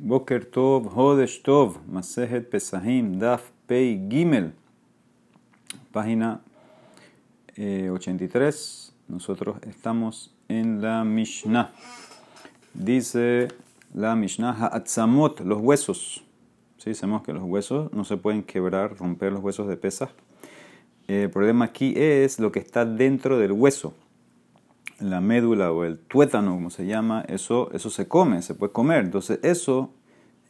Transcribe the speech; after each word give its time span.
Boker 0.00 0.44
Tov, 0.44 0.94
Hodesh 0.94 1.42
Tov, 1.42 1.76
Masejet 1.90 2.48
Pesahim, 2.48 3.18
Daf 3.18 3.50
Pei 3.66 3.98
Gimel, 4.08 4.52
página 5.90 6.40
83. 7.56 8.94
Nosotros 9.08 9.56
estamos 9.66 10.32
en 10.46 10.80
la 10.80 11.02
Mishnah. 11.02 11.72
Dice 12.74 13.48
la 13.92 14.14
Mishnah, 14.14 14.52
Ha'atzamot, 14.52 15.40
los 15.40 15.60
huesos. 15.60 16.22
Sí, 16.76 16.94
sabemos 16.94 17.22
que 17.22 17.32
los 17.32 17.42
huesos 17.42 17.92
no 17.92 18.04
se 18.04 18.16
pueden 18.16 18.44
quebrar, 18.44 18.96
romper 18.96 19.32
los 19.32 19.42
huesos 19.42 19.66
de 19.66 19.76
pesas. 19.76 20.10
El 21.08 21.28
problema 21.28 21.64
aquí 21.64 21.94
es 21.96 22.38
lo 22.38 22.52
que 22.52 22.60
está 22.60 22.84
dentro 22.84 23.36
del 23.36 23.50
hueso 23.50 23.94
la 24.98 25.20
médula 25.20 25.72
o 25.72 25.84
el 25.84 25.98
tuétano, 25.98 26.52
como 26.52 26.70
se 26.70 26.86
llama, 26.86 27.24
eso, 27.28 27.70
eso 27.72 27.90
se 27.90 28.08
come, 28.08 28.42
se 28.42 28.54
puede 28.54 28.72
comer. 28.72 29.04
Entonces 29.04 29.38
eso, 29.42 29.92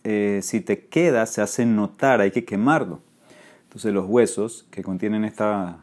eh, 0.04 0.40
si 0.42 0.60
te 0.60 0.86
queda, 0.86 1.26
se 1.26 1.43
hace 1.43 1.66
notar, 1.66 2.20
hay 2.20 2.30
que 2.30 2.44
quemarlo. 2.44 3.00
Entonces 3.64 3.92
los 3.92 4.06
huesos 4.06 4.66
que 4.70 4.82
contienen 4.82 5.25
esta 5.25 5.80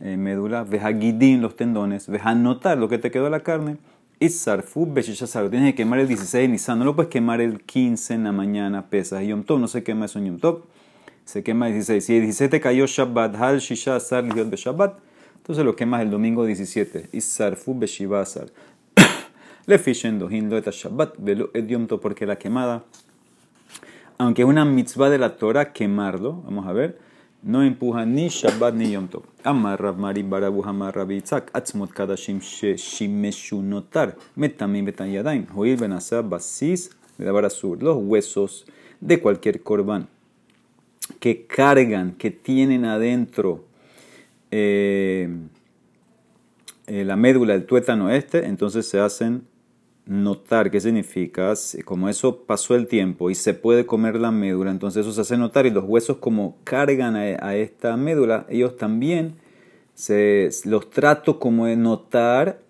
eh, 0.00 0.16
médula, 0.16 0.64
ves 0.64 0.82
guidín 0.98 1.40
los 1.40 1.56
tendones, 1.56 2.08
ves 2.08 2.22
a 2.24 2.34
notar 2.34 2.76
lo 2.76 2.88
que 2.88 2.98
te 2.98 3.10
quedó 3.10 3.24
de 3.24 3.30
la 3.30 3.40
carne, 3.40 3.78
y 4.20 4.28
sarfu 4.28 4.86
lo 4.86 5.50
tienes 5.50 5.72
que 5.72 5.74
quemar 5.74 5.98
el 5.98 6.08
16 6.08 6.42
de 6.42 6.48
Nisan, 6.48 6.78
no 6.78 6.84
lo 6.84 6.94
puedes 6.94 7.10
quemar 7.10 7.40
el 7.40 7.62
15 7.62 8.14
en 8.14 8.24
la 8.24 8.32
mañana, 8.32 8.88
pesas 8.88 9.22
y 9.22 9.28
Yom 9.28 9.44
no 9.48 9.68
se 9.68 9.82
quema 9.82 10.04
eso 10.04 10.18
en 10.18 10.38
Yom 10.38 10.60
se 11.24 11.42
quema 11.42 11.68
el 11.68 11.74
16. 11.74 12.04
Si 12.04 12.16
el 12.16 12.22
16 12.22 12.50
te 12.50 12.60
cayó 12.60 12.86
Shabbat, 12.86 13.34
Hal 13.36 13.58
Shisha 13.58 13.98
Sar 13.98 14.24
Shabbat, 14.24 14.98
entonces 15.44 15.62
lo 15.62 15.76
quemas 15.76 16.00
el 16.00 16.10
domingo 16.10 16.46
17. 16.46 17.10
Isarfu 17.12 17.78
beshivasar. 17.78 18.46
Le 19.66 19.78
fishen 19.78 20.18
dohin 20.18 20.48
lo 20.48 20.58
Shabbat 20.58 21.16
velo 21.18 21.50
ediomto 21.52 22.00
porque 22.00 22.24
la 22.24 22.36
quemada, 22.36 22.82
aunque 24.16 24.40
es 24.40 24.48
una 24.48 24.64
mitzvah 24.64 25.10
de 25.10 25.18
la 25.18 25.36
Torah 25.36 25.70
quemarlo, 25.74 26.40
vamos 26.46 26.66
a 26.66 26.72
ver, 26.72 26.98
no 27.42 27.62
empuja 27.62 28.06
ni 28.06 28.28
Shabbat 28.28 28.74
ni 28.74 28.92
Yom 28.92 29.08
Tov. 29.08 29.24
Amar 29.42 29.82
Rav 29.82 29.98
Mari 29.98 30.22
Barabu 30.22 30.64
Hamar 30.64 30.96
Rabbi 30.96 31.16
Itzak 31.18 31.50
Atzmot 31.52 31.90
Kadashim 31.92 32.40
Shimeshu 32.40 33.60
Notar 33.60 34.16
Metamim 34.36 34.86
Betan 34.86 35.12
Yadaim 35.12 35.46
Hoil 35.54 35.76
Benasa 35.76 36.22
Basis 36.22 36.88
Sur 37.50 37.82
los 37.82 37.98
huesos 37.98 38.64
de 38.98 39.20
cualquier 39.20 39.62
corbán 39.62 40.08
que 41.20 41.46
cargan, 41.46 42.12
que 42.12 42.30
tienen 42.30 42.86
adentro 42.86 43.73
eh, 44.56 45.28
eh, 46.86 47.04
la 47.04 47.16
médula, 47.16 47.54
el 47.54 47.66
tuétano 47.66 48.08
este, 48.08 48.46
entonces 48.46 48.86
se 48.86 49.00
hacen 49.00 49.48
notar. 50.06 50.70
¿Qué 50.70 50.80
significa? 50.80 51.54
Como 51.84 52.08
eso 52.08 52.44
pasó 52.44 52.76
el 52.76 52.86
tiempo 52.86 53.30
y 53.30 53.34
se 53.34 53.54
puede 53.54 53.84
comer 53.84 54.14
la 54.14 54.30
médula, 54.30 54.70
entonces 54.70 55.00
eso 55.00 55.12
se 55.12 55.22
hace 55.22 55.36
notar 55.36 55.66
y 55.66 55.70
los 55.70 55.82
huesos 55.84 56.18
como 56.18 56.56
cargan 56.62 57.16
a, 57.16 57.56
esta 57.56 57.96
médula, 57.96 58.46
ellos 58.48 58.76
también 58.76 59.34
se, 59.94 60.50
los 60.66 60.88
trato 60.88 61.40
como 61.40 61.66
de 61.66 61.76
notar 61.76 62.60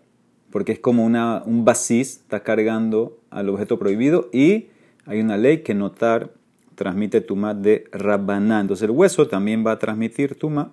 porque 0.50 0.72
es 0.72 0.78
como 0.78 1.04
un 1.04 1.64
basis, 1.66 2.20
está 2.22 2.42
cargando 2.42 3.18
al 3.28 3.50
objeto 3.50 3.78
prohibido 3.78 4.30
y 4.32 4.68
hay 5.04 5.20
una 5.20 5.36
ley 5.36 5.58
que 5.58 5.74
notar 5.74 6.30
transmite 6.76 7.20
tuma 7.20 7.52
de 7.52 7.84
rabaná. 7.92 8.60
Entonces 8.60 8.84
el 8.84 8.92
hueso 8.92 9.28
también 9.28 9.66
va 9.66 9.72
a 9.72 9.78
transmitir 9.78 10.36
tuma 10.36 10.72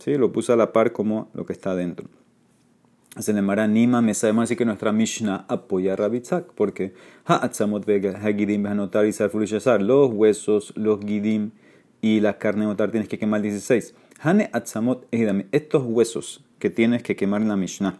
¿sí? 0.00 0.16
Lo 0.16 0.32
puse 0.32 0.52
a 0.52 0.56
la 0.56 0.72
par 0.72 0.92
como 0.92 1.28
lo 1.34 1.46
que 1.46 1.52
está 1.52 1.74
dentro. 1.74 2.08
Se 3.18 3.32
le 3.32 3.42
mara 3.42 3.66
Nima, 3.66 4.00
me 4.02 4.14
sabemos 4.14 4.44
así 4.44 4.54
que 4.54 4.64
nuestra 4.64 4.92
Mishnah 4.92 5.44
apoya 5.48 5.94
a 5.94 5.96
Rabitzak, 5.96 6.52
porque 6.54 6.94
los 9.82 10.12
huesos, 10.12 10.72
los 10.76 11.00
gidim 11.00 11.50
y 12.00 12.20
la 12.20 12.38
carne 12.38 12.66
notar 12.66 12.92
tienes 12.92 13.08
que 13.08 13.18
quemar 13.18 13.42
16. 13.42 13.94
Hane 14.20 14.48
Atzamot 14.52 15.08
estos 15.50 15.82
huesos 15.84 16.44
que 16.60 16.70
tienes 16.70 17.02
que 17.02 17.16
quemar 17.16 17.42
en 17.42 17.48
la 17.48 17.56
Mishnah, 17.56 17.98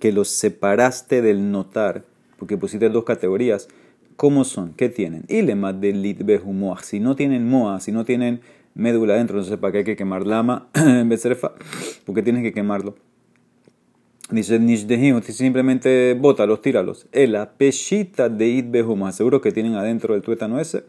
que 0.00 0.10
los 0.12 0.28
separaste 0.28 1.20
del 1.20 1.50
notar, 1.50 2.04
porque 2.38 2.56
pusiste 2.56 2.88
dos 2.88 3.04
categorías, 3.04 3.68
¿cómo 4.16 4.44
son? 4.44 4.72
¿Qué 4.72 4.88
tienen? 4.88 5.24
Y 5.28 5.42
le 5.42 5.54
de 5.54 5.92
lit 5.92 6.22
Si 6.82 6.98
no 6.98 7.14
tienen 7.14 7.48
moa, 7.48 7.80
si 7.80 7.92
no 7.92 8.04
tienen 8.04 8.40
médula 8.78 9.14
dentro, 9.14 9.36
entonces 9.36 9.58
¿para 9.58 9.72
qué 9.72 9.78
hay 9.78 9.84
que 9.84 9.96
quemar 9.96 10.26
lama 10.26 10.68
en 10.74 11.08
de 11.08 11.36
Porque 12.06 12.22
tienes 12.22 12.42
que 12.42 12.52
quemarlo. 12.52 12.94
Dice 14.30 14.58
Nishdehim, 14.58 15.22
simplemente 15.22 16.14
bótalos, 16.14 16.62
tíralos. 16.62 17.06
la 17.12 17.52
peshita 17.52 18.28
de 18.28 18.46
It 18.48 18.66
seguro 19.12 19.40
que 19.40 19.52
tienen 19.52 19.74
adentro 19.74 20.14
el 20.14 20.22
tuétano 20.22 20.60
ese. 20.60 20.84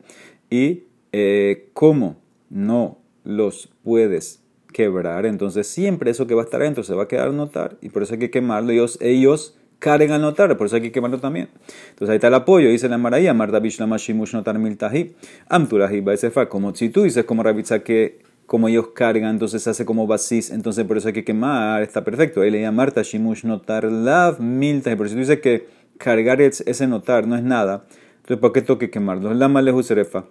Y 0.49 0.83
eh, 1.11 1.69
cómo 1.73 2.17
no 2.49 2.99
los 3.23 3.69
puedes 3.83 4.43
quebrar, 4.73 5.25
entonces 5.25 5.67
siempre 5.67 6.11
eso 6.11 6.27
que 6.27 6.35
va 6.35 6.41
a 6.41 6.45
estar 6.45 6.61
adentro 6.61 6.83
se 6.83 6.93
va 6.93 7.03
a 7.03 7.07
quedar 7.07 7.33
notar 7.33 7.77
y 7.81 7.89
por 7.89 8.03
eso 8.03 8.13
hay 8.13 8.19
que 8.19 8.29
quemarlo. 8.29 8.71
Ellos, 8.71 8.97
ellos 9.01 9.58
Karen 9.79 10.11
al 10.11 10.21
notar, 10.21 10.55
por 10.57 10.67
eso 10.67 10.75
hay 10.75 10.81
que 10.81 10.91
quemarlo 10.91 11.19
también. 11.19 11.49
Entonces 11.89 12.09
ahí 12.09 12.15
está 12.15 12.27
el 12.27 12.33
apoyo, 12.33 12.69
dice 12.69 12.89
la 12.89 12.97
Maraía, 12.97 13.33
Marta 13.33 13.59
Bishlama 13.59 13.97
Shimush 13.97 14.33
Notar 14.33 14.59
Miltahi, 14.59 15.15
Amturahi 15.47 16.01
Baesefa, 16.01 16.49
como 16.49 16.75
si 16.75 16.89
tú 16.89 17.03
dices 17.03 17.23
como 17.23 17.43
Rabitza 17.43 17.79
que 17.79 18.19
como 18.45 18.67
ellos 18.67 18.87
cargan, 18.95 19.29
entonces 19.31 19.61
se 19.61 19.69
hace 19.69 19.85
como 19.85 20.07
basis, 20.07 20.49
entonces 20.49 20.83
por 20.85 20.97
eso 20.97 21.07
hay 21.07 21.13
que 21.13 21.23
quemar, 21.23 21.83
está 21.83 22.03
perfecto. 22.03 22.41
Ahí 22.41 22.49
leía 22.51 22.71
Marta 22.71 23.03
Shimush 23.03 23.45
Notar 23.45 23.85
Lav 23.85 24.41
Miltahi, 24.41 24.95
por 24.95 25.07
si 25.07 25.13
tú 25.15 25.21
dices 25.21 25.39
que 25.39 25.67
cargar 25.97 26.41
ese 26.41 26.87
notar 26.87 27.27
no 27.27 27.35
es 27.35 27.43
nada, 27.43 27.85
entonces 28.17 28.37
¿por 28.37 28.51
qué 28.51 28.61
tengo 28.61 28.79
que 28.79 28.89
quemarlo? 28.89 29.33
Lama 29.33 29.61
Lehuserefa. 29.61 30.25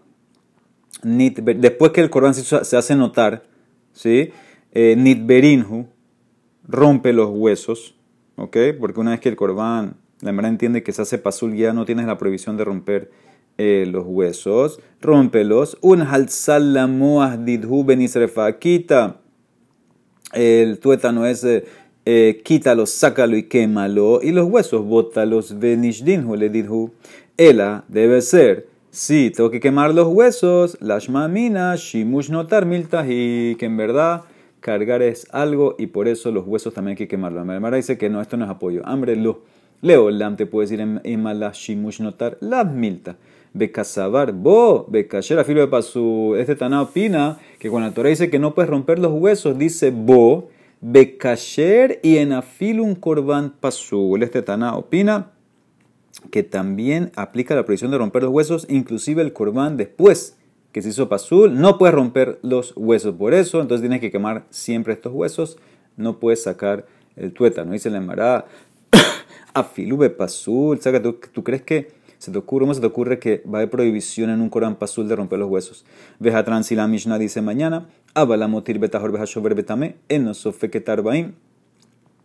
Después 1.03 1.93
que 1.93 2.01
el 2.01 2.11
Corán 2.11 2.35
se 2.35 2.77
hace 2.77 2.97
notar, 2.97 3.45
¿sí? 3.93 4.31
Eh, 4.73 4.97
Nitberinhu 4.97 5.89
rompe 6.67 7.13
los 7.13 7.31
huesos 7.31 7.98
¿ok? 8.39 8.57
Porque 8.81 9.01
una 9.01 9.11
vez 9.11 9.21
que 9.21 9.29
el 9.29 9.37
corbán, 9.37 9.97
la 10.21 10.31
hermana 10.31 10.49
entiende 10.49 10.83
que 10.83 10.93
se 10.93 11.03
hace 11.03 11.19
pasul, 11.19 11.55
ya 11.55 11.73
no 11.73 11.85
tienes 11.85 12.07
la 12.07 12.17
prohibición 12.17 12.57
de 12.57 12.65
romper 12.65 13.11
eh, 13.59 13.87
los 13.91 14.05
huesos, 14.07 14.81
rómpelos. 15.01 15.77
Un 15.81 16.03
halsal 16.03 16.75
lamoah 16.75 17.37
didhu 17.37 17.85
benisrefa, 17.85 18.59
quita 18.59 19.21
el 20.33 20.79
tuétano 20.79 21.27
ese, 21.27 21.65
eh, 22.05 22.41
quítalo, 22.45 22.87
sácalo 22.87 23.37
y 23.37 23.45
quémalo. 23.45 24.21
Y 24.23 24.33
los 24.33 24.49
huesos, 24.49 24.85
bótalos 24.85 25.59
benishdinhu 25.59 26.37
le 26.37 26.49
didhu. 26.49 26.93
Ela 27.37 27.85
debe 27.89 28.23
ser. 28.23 28.69
Sí, 28.91 29.31
tengo 29.35 29.51
que 29.51 29.61
quemar 29.61 29.95
los 29.95 30.09
huesos. 30.09 30.79
Lashmamina, 30.81 31.77
shimush 31.77 32.31
notar 32.31 32.65
miltahi, 32.67 33.57
que 33.59 33.67
en 33.67 33.77
verdad 33.77 34.23
cargar 34.69 35.01
es 35.01 35.27
algo 35.33 35.77
y 35.79 35.87
por 35.87 36.09
eso 36.09 36.31
los 36.31 36.47
huesos 36.47 36.75
también 36.75 36.93
hay 36.93 36.97
que 36.99 37.09
quemarlos. 37.09 37.47
La 37.47 37.71
dice 37.71 37.97
que 37.97 38.11
no, 38.11 38.21
esto 38.21 38.37
no 38.37 38.45
es 38.45 38.51
apoyo. 38.51 38.83
Hambre 38.85 39.17
lo. 39.17 39.41
Leo, 39.81 40.11
lam 40.11 40.37
te 40.37 40.45
puede 40.45 40.69
decir 40.69 41.01
en 41.03 41.23
mala 41.23 41.53
shimush 41.55 42.03
notar 42.03 42.37
la 42.41 42.65
milta. 42.65 43.17
Becasabar, 43.55 44.33
bo, 44.33 44.85
becasher, 44.87 45.43
filo 45.47 45.63
de 45.63 45.69
pasu. 45.69 46.37
Este 46.37 46.55
Taná 46.55 46.83
opina 46.83 47.39
que 47.59 47.71
cuando 47.71 47.89
la 47.89 47.95
Torah 47.95 48.11
dice 48.11 48.29
que 48.29 48.39
no 48.39 48.55
puedes 48.55 48.69
romper 48.69 48.99
los 48.99 49.13
huesos, 49.13 49.57
dice 49.57 49.91
bo, 49.91 50.51
becasher 50.83 51.99
y 52.03 52.19
en 52.19 52.33
afilo 52.33 52.85
un 52.85 52.95
corban 52.95 53.55
pasu. 53.59 54.19
Este 54.21 54.43
Taná 54.43 54.77
opina 54.77 55.31
que 56.31 56.43
también 56.43 57.11
aplica 57.17 57.55
la 57.55 57.65
prohibición 57.65 57.91
de 57.91 57.97
romper 57.97 58.25
los 58.25 58.33
huesos, 58.33 58.67
inclusive 58.69 59.23
el 59.23 59.33
corban 59.33 59.79
después 59.79 60.38
que 60.73 60.83
se 60.83 60.91
hizo 60.91 61.09
pasul, 61.09 61.59
no 61.59 61.79
puedes 61.79 61.95
romper 61.95 62.39
los 62.43 62.73
huesos 62.77 63.15
por 63.15 63.35
eso, 63.35 63.61
entonces 63.61 63.83
tienes 63.83 64.01
que 64.01 64.11
quemar 64.11 64.45
siempre 64.51 64.93
estos 64.93 65.13
huesos, 65.13 65.59
no 65.97 66.19
puedes 66.19 66.43
sacar 66.43 66.87
el 67.17 67.33
tuétano. 67.33 67.73
Dice 67.73 67.91
la 67.91 67.99
embarada, 67.99 68.47
afilube 69.55 70.11
pasul, 70.11 70.81
saca, 70.81 71.03
¿tú, 71.03 71.19
¿tú 71.33 71.43
crees 71.43 71.63
que 71.63 71.99
se 72.19 72.33
te 72.33 72.39
ocurre, 72.39 72.65
cómo 72.65 72.75
se 72.75 72.81
te 72.81 72.87
ocurre 72.87 73.19
que 73.19 73.43
va 73.47 73.59
a 73.59 73.63
haber 73.63 73.71
prohibición 73.71 74.31
en 74.31 74.41
un 74.41 74.51
Corán 74.51 74.77
pasul 74.77 75.09
de 75.09 75.17
romper 75.17 75.39
los 75.39 75.49
huesos? 75.49 75.85
Veja 76.19 76.43
la 76.43 76.89
Mishnah 76.89 77.19
dice 77.19 77.41
mañana, 77.43 77.89
abalamotir 78.15 78.79
betajor 78.79 79.13
betame. 79.55 79.97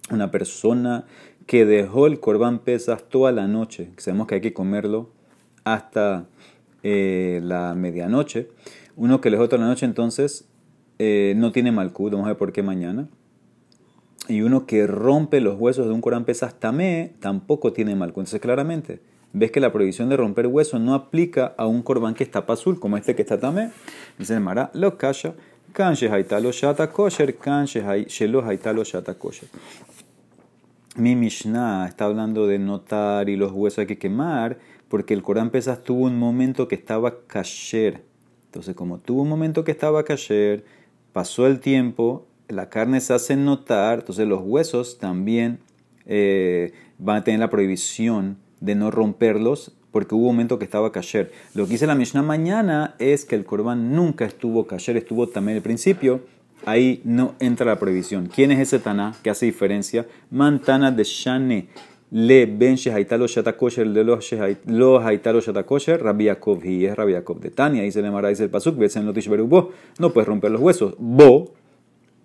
Una 0.09 0.31
persona 0.31 1.05
que 1.45 1.65
dejó 1.65 2.07
el 2.07 2.19
corbán 2.19 2.59
pesas 2.59 3.03
toda 3.07 3.31
la 3.31 3.47
noche, 3.47 3.89
sabemos 3.97 4.27
que 4.27 4.35
hay 4.35 4.41
que 4.41 4.53
comerlo 4.53 5.09
hasta 5.63 6.25
eh, 6.83 7.39
la 7.43 7.73
medianoche. 7.75 8.49
Uno 8.95 9.21
que 9.21 9.31
dejó 9.31 9.47
toda 9.47 9.61
la 9.63 9.67
noche, 9.67 9.85
entonces 9.85 10.47
eh, 10.99 11.33
no 11.37 11.51
tiene 11.51 11.71
malcud, 11.71 12.11
vamos 12.11 12.25
a 12.25 12.29
ver 12.29 12.37
por 12.37 12.51
qué 12.51 12.61
mañana. 12.61 13.07
Y 14.27 14.41
uno 14.41 14.65
que 14.65 14.87
rompe 14.87 15.41
los 15.41 15.59
huesos 15.59 15.87
de 15.87 15.93
un 15.93 16.01
Corán 16.01 16.25
pesas 16.25 16.59
tamé, 16.59 17.13
tampoco 17.19 17.73
tiene 17.73 17.95
malcud. 17.95 18.21
Entonces, 18.21 18.39
claramente, 18.39 19.01
ves 19.33 19.51
que 19.51 19.59
la 19.59 19.73
prohibición 19.73 20.09
de 20.09 20.17
romper 20.17 20.47
huesos 20.47 20.79
no 20.79 20.93
aplica 20.93 21.53
a 21.57 21.65
un 21.67 21.81
corbán 21.81 22.13
que 22.13 22.23
está 22.23 22.45
azul, 22.47 22.79
como 22.79 22.95
este 22.95 23.15
que 23.15 23.23
está 23.23 23.39
tamé. 23.39 23.71
Dice 24.17 24.39
Mara, 24.39 24.71
lo 24.73 24.97
kosher. 24.97 25.33
Mi 30.95 31.15
Mishnah 31.15 31.87
está 31.87 32.05
hablando 32.05 32.45
de 32.45 32.59
notar 32.59 33.27
y 33.27 33.35
los 33.35 33.51
huesos 33.51 33.79
hay 33.79 33.87
que 33.87 33.97
quemar 33.97 34.59
porque 34.93 35.15
el 35.15 35.23
Corán 35.23 35.49
Pesas 35.49 35.83
tuvo 35.83 36.05
un 36.05 36.19
momento 36.19 36.67
que 36.67 36.75
estaba 36.75 37.25
kasher. 37.25 38.03
Entonces, 38.45 38.75
como 38.75 38.99
tuvo 38.99 39.23
un 39.23 39.27
momento 39.27 39.63
que 39.63 39.71
estaba 39.71 40.05
kasher, 40.05 40.65
pasó 41.13 41.47
el 41.47 41.59
tiempo, 41.61 42.27
la 42.47 42.69
carne 42.69 43.01
se 43.01 43.15
hace 43.15 43.35
notar, 43.35 44.01
entonces 44.01 44.27
los 44.27 44.41
huesos 44.43 44.99
también 44.99 45.57
eh, 46.05 46.73
van 46.99 47.17
a 47.17 47.23
tener 47.23 47.39
la 47.39 47.49
prohibición 47.49 48.37
de 48.59 48.75
no 48.75 48.91
romperlos 48.91 49.75
porque 49.89 50.13
hubo 50.13 50.27
un 50.27 50.35
momento 50.35 50.59
que 50.59 50.65
estaba 50.65 50.91
kasher. 50.91 51.31
Lo 51.55 51.65
que 51.65 51.71
dice 51.71 51.87
la 51.87 51.95
Mishnah 51.95 52.21
mañana 52.21 52.93
es 52.99 53.25
que 53.25 53.33
el 53.35 53.45
Corban 53.45 53.95
nunca 53.95 54.25
estuvo 54.25 54.67
kasher, 54.67 54.95
estuvo 54.95 55.27
también 55.27 55.57
al 55.57 55.63
principio. 55.63 56.21
Ahí 56.67 57.01
no 57.03 57.33
entra 57.39 57.65
la 57.65 57.79
prohibición. 57.79 58.27
¿Quién 58.27 58.51
es 58.51 58.59
ese 58.59 58.77
Taná 58.77 59.15
que 59.23 59.31
hace 59.31 59.47
diferencia? 59.47 60.05
Mantana 60.29 60.91
de 60.91 61.03
Shane 61.03 61.67
le 62.13 62.45
ben 62.45 62.77
shehaitalo 62.77 63.27
shata 63.27 63.53
kosher 63.53 63.87
le 63.87 64.03
lo 64.03 64.99
haitalo 64.99 65.41
shata 65.41 65.63
kosher 65.63 65.99
Rabbi 65.99 66.25
Yaakov 66.25 66.63
y 66.63 66.85
es 66.85 66.95
Rabbi 66.95 67.13
Yaakov 67.13 67.39
de 67.39 67.49
Tania 67.49 67.81
dice 67.81 68.03
le 68.03 68.11
mara 68.11 68.29
dice 68.29 68.43
el 68.43 68.51
pasuk 68.51 68.79
en 68.79 69.05
lotish 69.07 69.27
bo 69.27 69.71
no 69.97 70.13
puedes 70.13 70.27
romper 70.27 70.51
los 70.51 70.61
huesos. 70.61 70.93
Bo 70.99 71.53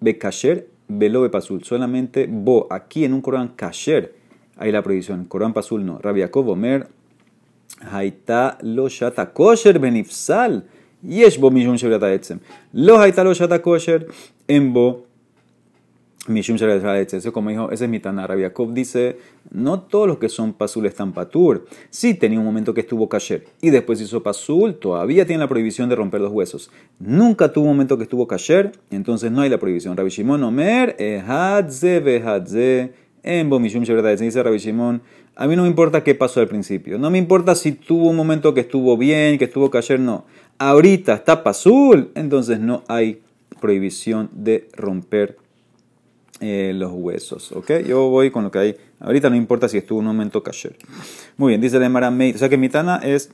be 0.00 0.19
kasher 0.19 0.67
velo 0.88 1.23
be 1.23 1.31
pasul. 1.31 1.64
Solamente 1.64 2.26
bo 2.31 2.67
aquí 2.69 3.06
en 3.06 3.14
un 3.14 3.23
Corán 3.23 3.49
kasher 3.56 4.12
hay 4.58 4.73
la 4.73 4.82
prohibición. 4.82 5.25
Corán 5.25 5.55
pasul 5.55 5.87
no. 5.87 5.99
Rabbi 5.99 6.20
Yaakov 6.20 6.50
omer 6.50 6.88
haita 7.90 8.58
lo 8.61 8.90
shata 8.90 9.32
kosher 9.32 9.79
benifsal 9.79 10.64
yesh 11.02 11.38
bo 11.38 11.50
mishum 11.50 11.79
shevrata 11.79 12.12
etzem 12.12 12.40
lo 12.75 12.99
haita 12.99 13.25
lo 13.25 13.32
shata 13.32 13.62
kosher 13.62 14.06
en 14.49 14.75
bo 14.75 15.07
Mishum 16.28 16.56
Eso 16.56 17.32
como 17.32 17.50
dijo, 17.50 17.70
ese 17.70 17.84
es 17.84 17.90
mi 17.90 18.00
Tana. 18.00 18.26
Rabiakov 18.26 18.72
dice, 18.72 19.19
no 19.50 19.80
todos 19.80 20.06
los 20.06 20.19
que 20.19 20.28
son 20.28 20.52
pasul 20.52 20.86
están 20.86 21.12
patur. 21.12 21.66
Sí 21.90 22.14
tenía 22.14 22.38
un 22.38 22.44
momento 22.44 22.75
que 22.75 22.82
estuvo 22.82 23.08
kasher 23.08 23.46
y 23.60 23.70
después 23.70 24.00
hizo 24.00 24.22
pasul, 24.22 24.75
todavía 24.76 25.26
tiene 25.26 25.40
la 25.40 25.48
prohibición 25.48 25.88
de 25.88 25.96
romper 25.96 26.20
los 26.20 26.32
huesos. 26.32 26.70
Nunca 26.98 27.52
tuvo 27.52 27.64
un 27.64 27.72
momento 27.72 27.96
que 27.96 28.04
estuvo 28.04 28.26
kasher, 28.26 28.72
entonces 28.90 29.32
no 29.32 29.40
hay 29.40 29.50
la 29.50 29.58
prohibición. 29.58 29.96
Rabbi 29.96 30.10
Shimon 30.10 30.42
Omer, 30.42 30.96
ehadze 30.98 32.00
vehadze, 32.00 32.92
embo 33.22 33.58
mishum 33.58 33.82
Dice 33.82 34.42
Rabbi 34.42 34.58
Shimon, 34.58 35.02
a 35.36 35.46
mí 35.46 35.54
no 35.56 35.62
me 35.62 35.69
importa 35.69 36.02
qué 36.02 36.14
pasó 36.14 36.40
al 36.40 36.48
principio. 36.48 36.98
No 36.98 37.10
me 37.10 37.19
importa 37.19 37.54
si 37.54 37.72
tuvo 37.72 38.10
un 38.10 38.16
momento 38.16 38.54
que 38.54 38.60
estuvo 38.60 38.96
bien, 38.96 39.38
que 39.38 39.44
estuvo 39.44 39.70
kasher, 39.70 40.00
no. 40.00 40.25
Ahorita 40.58 41.14
está 41.14 41.44
pasul, 41.44 42.10
entonces 42.14 42.58
no 42.58 42.82
hay 42.88 43.22
prohibición 43.60 44.30
de 44.32 44.69
romper 44.75 45.36
eh, 46.40 46.73
los 46.75 46.93
huesos. 46.93 47.52
¿Ok? 47.52 47.70
Yo 47.87 48.08
voy 48.08 48.31
con 48.31 48.44
lo 48.44 48.50
que 48.50 48.58
hay. 48.58 48.76
Ahorita 49.00 49.31
no 49.31 49.37
importa 49.37 49.69
si 49.69 49.79
estuvo 49.79 49.99
un 49.99 50.06
momento 50.06 50.43
kasher. 50.43 50.76
Muy 51.37 51.50
bien, 51.50 51.61
dice 51.61 51.79
la 51.79 51.87
Emara 51.87 52.11
Meit. 52.11 52.37
O 52.37 52.38
sea 52.38 52.49
que 52.49 52.56
mi 52.56 52.69
Tana 52.69 52.96
es 52.99 53.31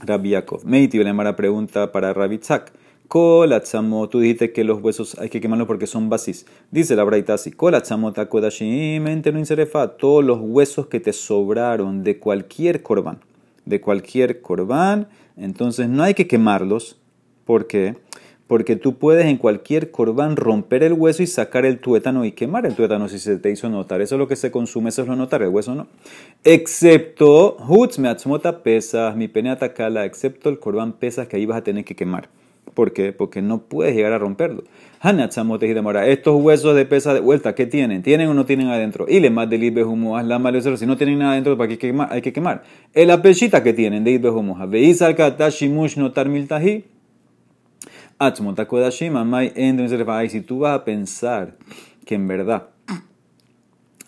Rabbi 0.00 0.30
Yaakov. 0.30 0.64
Meiti, 0.64 0.98
la 1.02 1.10
Emara 1.10 1.36
pregunta 1.36 1.92
para 1.92 2.12
Rabbi 2.12 2.38
Tzak. 2.38 2.72
Tú 3.08 4.20
dijiste 4.20 4.52
que 4.52 4.64
los 4.64 4.82
huesos 4.82 5.16
hay 5.18 5.28
que 5.28 5.40
quemarlos 5.40 5.68
porque 5.68 5.86
son 5.86 6.08
basis. 6.08 6.46
Dice 6.70 6.96
la 6.96 7.04
Braita 7.04 7.34
así: 7.34 7.52
no 7.52 9.38
inserefa. 9.38 9.96
Todos 9.96 10.24
los 10.24 10.38
huesos 10.40 10.86
que 10.88 11.00
te 11.00 11.12
sobraron 11.12 12.02
de 12.02 12.18
cualquier 12.18 12.82
corbán, 12.82 13.20
de 13.66 13.80
cualquier 13.80 14.40
corbán, 14.40 15.08
entonces 15.36 15.88
no 15.88 16.02
hay 16.02 16.14
que 16.14 16.26
quemarlos. 16.26 16.98
¿Por 17.44 17.66
qué? 17.66 17.94
porque 17.94 18.02
tú 18.76 18.98
puedes 18.98 19.24
en 19.26 19.38
cualquier 19.38 19.90
corbán 19.90 20.36
romper 20.36 20.82
el 20.82 20.92
hueso 20.92 21.22
y 21.22 21.26
sacar 21.26 21.64
el 21.64 21.78
tuétano 21.78 22.24
y 22.24 22.32
quemar 22.32 22.66
el 22.66 22.74
tuétano 22.74 23.08
si 23.08 23.18
se 23.18 23.38
te 23.38 23.50
hizo 23.50 23.70
notar. 23.70 24.02
Eso 24.02 24.16
es 24.16 24.18
lo 24.18 24.28
que 24.28 24.36
se 24.36 24.50
consume, 24.50 24.90
eso 24.90 25.02
es 25.02 25.08
lo 25.08 25.16
notar, 25.16 25.42
el 25.42 25.48
hueso 25.48 25.74
no. 25.74 25.86
Excepto, 26.44 27.56
hutz 27.66 27.98
meatzmota 27.98 28.62
pesas, 28.62 29.16
mi 29.16 29.28
peneata 29.28 29.72
kala, 29.72 30.04
excepto 30.04 30.50
el 30.50 30.58
corbán 30.58 30.92
pesas 30.92 31.26
que 31.26 31.36
ahí 31.36 31.46
vas 31.46 31.58
a 31.58 31.64
tener 31.64 31.84
que 31.84 31.96
quemar. 31.96 32.28
¿Por 32.74 32.92
qué? 32.92 33.12
Porque 33.12 33.40
no 33.40 33.62
puedes 33.62 33.94
llegar 33.94 34.12
a 34.12 34.18
romperlo. 34.18 34.64
Hanatzamote 35.00 35.66
y 35.66 35.74
demora. 35.74 36.06
Estos 36.08 36.40
huesos 36.40 36.74
de 36.74 36.84
pesa 36.86 37.14
de 37.14 37.20
vuelta, 37.20 37.54
¿qué 37.54 37.66
tienen? 37.66 38.02
¿Tienen 38.02 38.28
o 38.28 38.34
no 38.34 38.46
tienen 38.46 38.68
adentro? 38.68 39.06
Y 39.08 39.20
le 39.20 39.30
más 39.30 39.48
del 39.48 39.78
humo, 39.84 40.20
la 40.20 40.38
malo 40.38 40.60
Si 40.60 40.86
no 40.86 40.96
tienen 40.96 41.18
nada 41.18 41.32
adentro, 41.32 41.56
¿para 41.56 41.68
qué 41.68 41.78
quemar? 41.78 42.08
hay 42.10 42.20
que 42.20 42.32
quemar? 42.32 42.62
El 42.92 43.10
apechita 43.10 43.62
que 43.62 43.72
tienen 43.72 44.02
de 44.02 44.18
humo. 44.28 44.58
Veis 44.66 45.02
al 45.02 45.14
notar 45.96 46.28
miltahi 46.28 46.84
si 50.28 50.40
tú 50.40 50.60
vas 50.60 50.80
a 50.80 50.84
pensar 50.84 51.56
que 52.04 52.14
en 52.14 52.28
verdad 52.28 52.68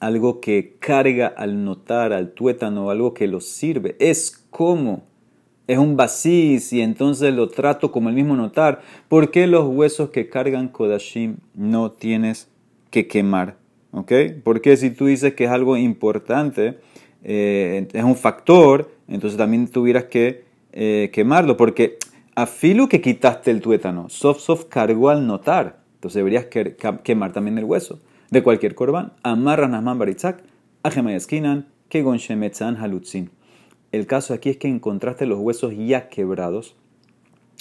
algo 0.01 0.41
que 0.41 0.77
carga 0.79 1.27
al 1.27 1.65
notar, 1.65 2.13
al 2.13 2.33
tuétano, 2.33 2.91
algo 2.91 3.15
que 3.15 3.27
lo 3.27 3.41
sirve, 3.41 3.97
es 3.99 4.45
como 4.51 5.05
es 5.67 5.79
un 5.79 5.97
basis 5.97 6.73
y 6.73 6.81
entonces 6.81 7.35
lo 7.35 7.49
trato 7.49 7.91
como 7.91 8.09
el 8.09 8.15
mismo 8.15 8.37
notar. 8.37 8.83
¿Por 9.09 9.31
qué 9.31 9.47
los 9.47 9.67
huesos 9.67 10.11
que 10.11 10.29
cargan 10.29 10.69
Kodashim 10.69 11.39
no 11.55 11.91
tienes 11.91 12.49
que 12.91 13.09
quemar? 13.09 13.57
¿Ok? 13.91 14.13
Porque 14.45 14.77
si 14.77 14.91
tú 14.91 15.07
dices 15.07 15.35
que 15.35 15.45
es 15.45 15.51
algo 15.51 15.77
importante, 15.77 16.79
eh, 17.25 17.89
es 17.93 18.05
un 18.05 18.15
factor, 18.15 18.93
entonces 19.09 19.37
también 19.37 19.67
tuvieras 19.67 20.05
que 20.05 20.45
eh, 20.73 21.11
quemarlo. 21.13 21.57
Porque 21.57 21.99
Afilu 22.39 22.87
que 22.91 23.01
quitaste 23.01 23.51
el 23.51 23.63
tuétano, 23.63 24.11
soft 24.11 24.41
soft 24.41 24.67
cargó 24.69 25.09
al 25.09 25.27
notar. 25.27 25.79
Entonces 25.95 26.17
deberías 26.17 26.45
quemar 27.03 27.33
también 27.33 27.57
el 27.57 27.65
hueso 27.65 28.01
de 28.31 28.43
cualquier 28.43 28.75
corbán. 28.75 29.15
Amarran 29.23 29.71
Nasman 29.71 29.99
Baritzak, 29.99 30.43
Ajemayaskinan, 30.83 31.67
que 31.89 32.03
Shemetzan 32.03 32.77
Halutzin. 32.77 33.31
El 33.91 34.07
caso 34.07 34.35
aquí 34.35 34.51
es 34.51 34.59
que 34.59 34.69
encontraste 34.69 35.25
los 35.25 35.39
huesos 35.39 35.73
ya 35.79 36.11
quebrados 36.11 36.77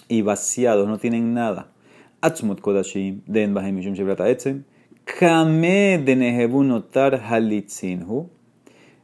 y 0.09 0.23
vaciados, 0.23 0.89
no 0.89 0.97
tienen 0.97 1.33
nada. 1.33 1.71
Atzmut 2.19 2.59
Kodashim, 2.59 3.21
Den 3.27 3.53
Bahemishum 3.53 3.93
Shebrata 3.93 4.29
Etzem, 4.29 4.65
Kame 5.05 5.99
de 5.99 6.47
Notar 6.49 7.21
Halitzin. 7.25 8.05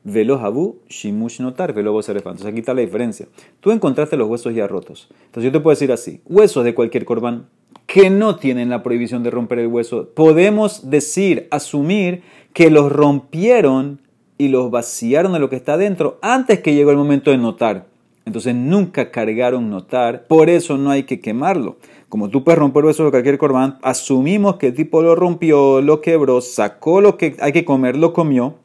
Velo 0.03 0.39
habu, 0.39 0.80
shimush 0.89 1.42
notar, 1.42 1.74
velo 1.74 2.00
Entonces 2.00 2.45
aquí 2.45 2.59
está 2.59 2.74
la 2.74 2.81
diferencia. 2.81 3.27
Tú 3.59 3.71
encontraste 3.71 4.18
los 4.18 4.27
huesos 4.27 4.56
ya 4.56 4.68
rotos. 4.68 5.09
Entonces 5.25 5.44
yo 5.44 5.51
te 5.51 5.59
puedo 5.59 5.75
decir 5.75 5.92
así: 5.92 6.21
huesos 6.25 6.63
de 6.63 6.74
cualquier 6.74 7.06
corbán 7.06 7.48
que 7.86 8.09
no 8.09 8.38
tienen 8.38 8.69
la 8.69 8.83
prohibición 8.83 9.21
de 9.21 9.30
romper 9.30 9.59
el 9.59 9.68
hueso. 9.68 10.09
Podemos 10.15 10.89
decir, 10.89 11.48
asumir 11.51 12.24
que 12.53 12.71
los 12.71 12.92
rompieron 12.92 14.00
y 14.38 14.48
los 14.48 14.71
vaciaron 14.71 15.33
de 15.33 15.39
lo 15.39 15.50
que 15.50 15.56
está 15.56 15.77
dentro 15.77 16.18
antes 16.21 16.62
que 16.62 16.74
llegó 16.74 16.92
el 16.92 16.97
momento 16.97 17.31
de 17.31 17.38
notar. 17.38 17.86
Entonces 18.25 18.56
nunca 18.56 19.12
cargaron 19.12 19.69
notar, 19.69 20.25
por 20.27 20.49
eso 20.49 20.78
no 20.78 20.90
hay 20.90 21.04
que 21.04 21.19
quemarlo. 21.19 21.78
Como 22.09 22.30
tú 22.30 22.44
puedes 22.44 22.59
romper 22.59 22.85
huesos 22.85 23.06
de 23.06 23.11
cualquier 23.11 23.37
corbán, 23.37 23.78
asumimos 23.81 24.57
que 24.57 24.68
el 24.68 24.73
tipo 24.73 25.02
lo 25.02 25.16
rompió, 25.16 25.81
lo 25.81 26.02
quebró, 26.02 26.42
sacó 26.42 27.02
lo 27.02 27.18
que 27.18 27.35
hay 27.40 27.52
que 27.52 27.66
comer, 27.66 27.97
lo 27.97 28.14
comió 28.14 28.56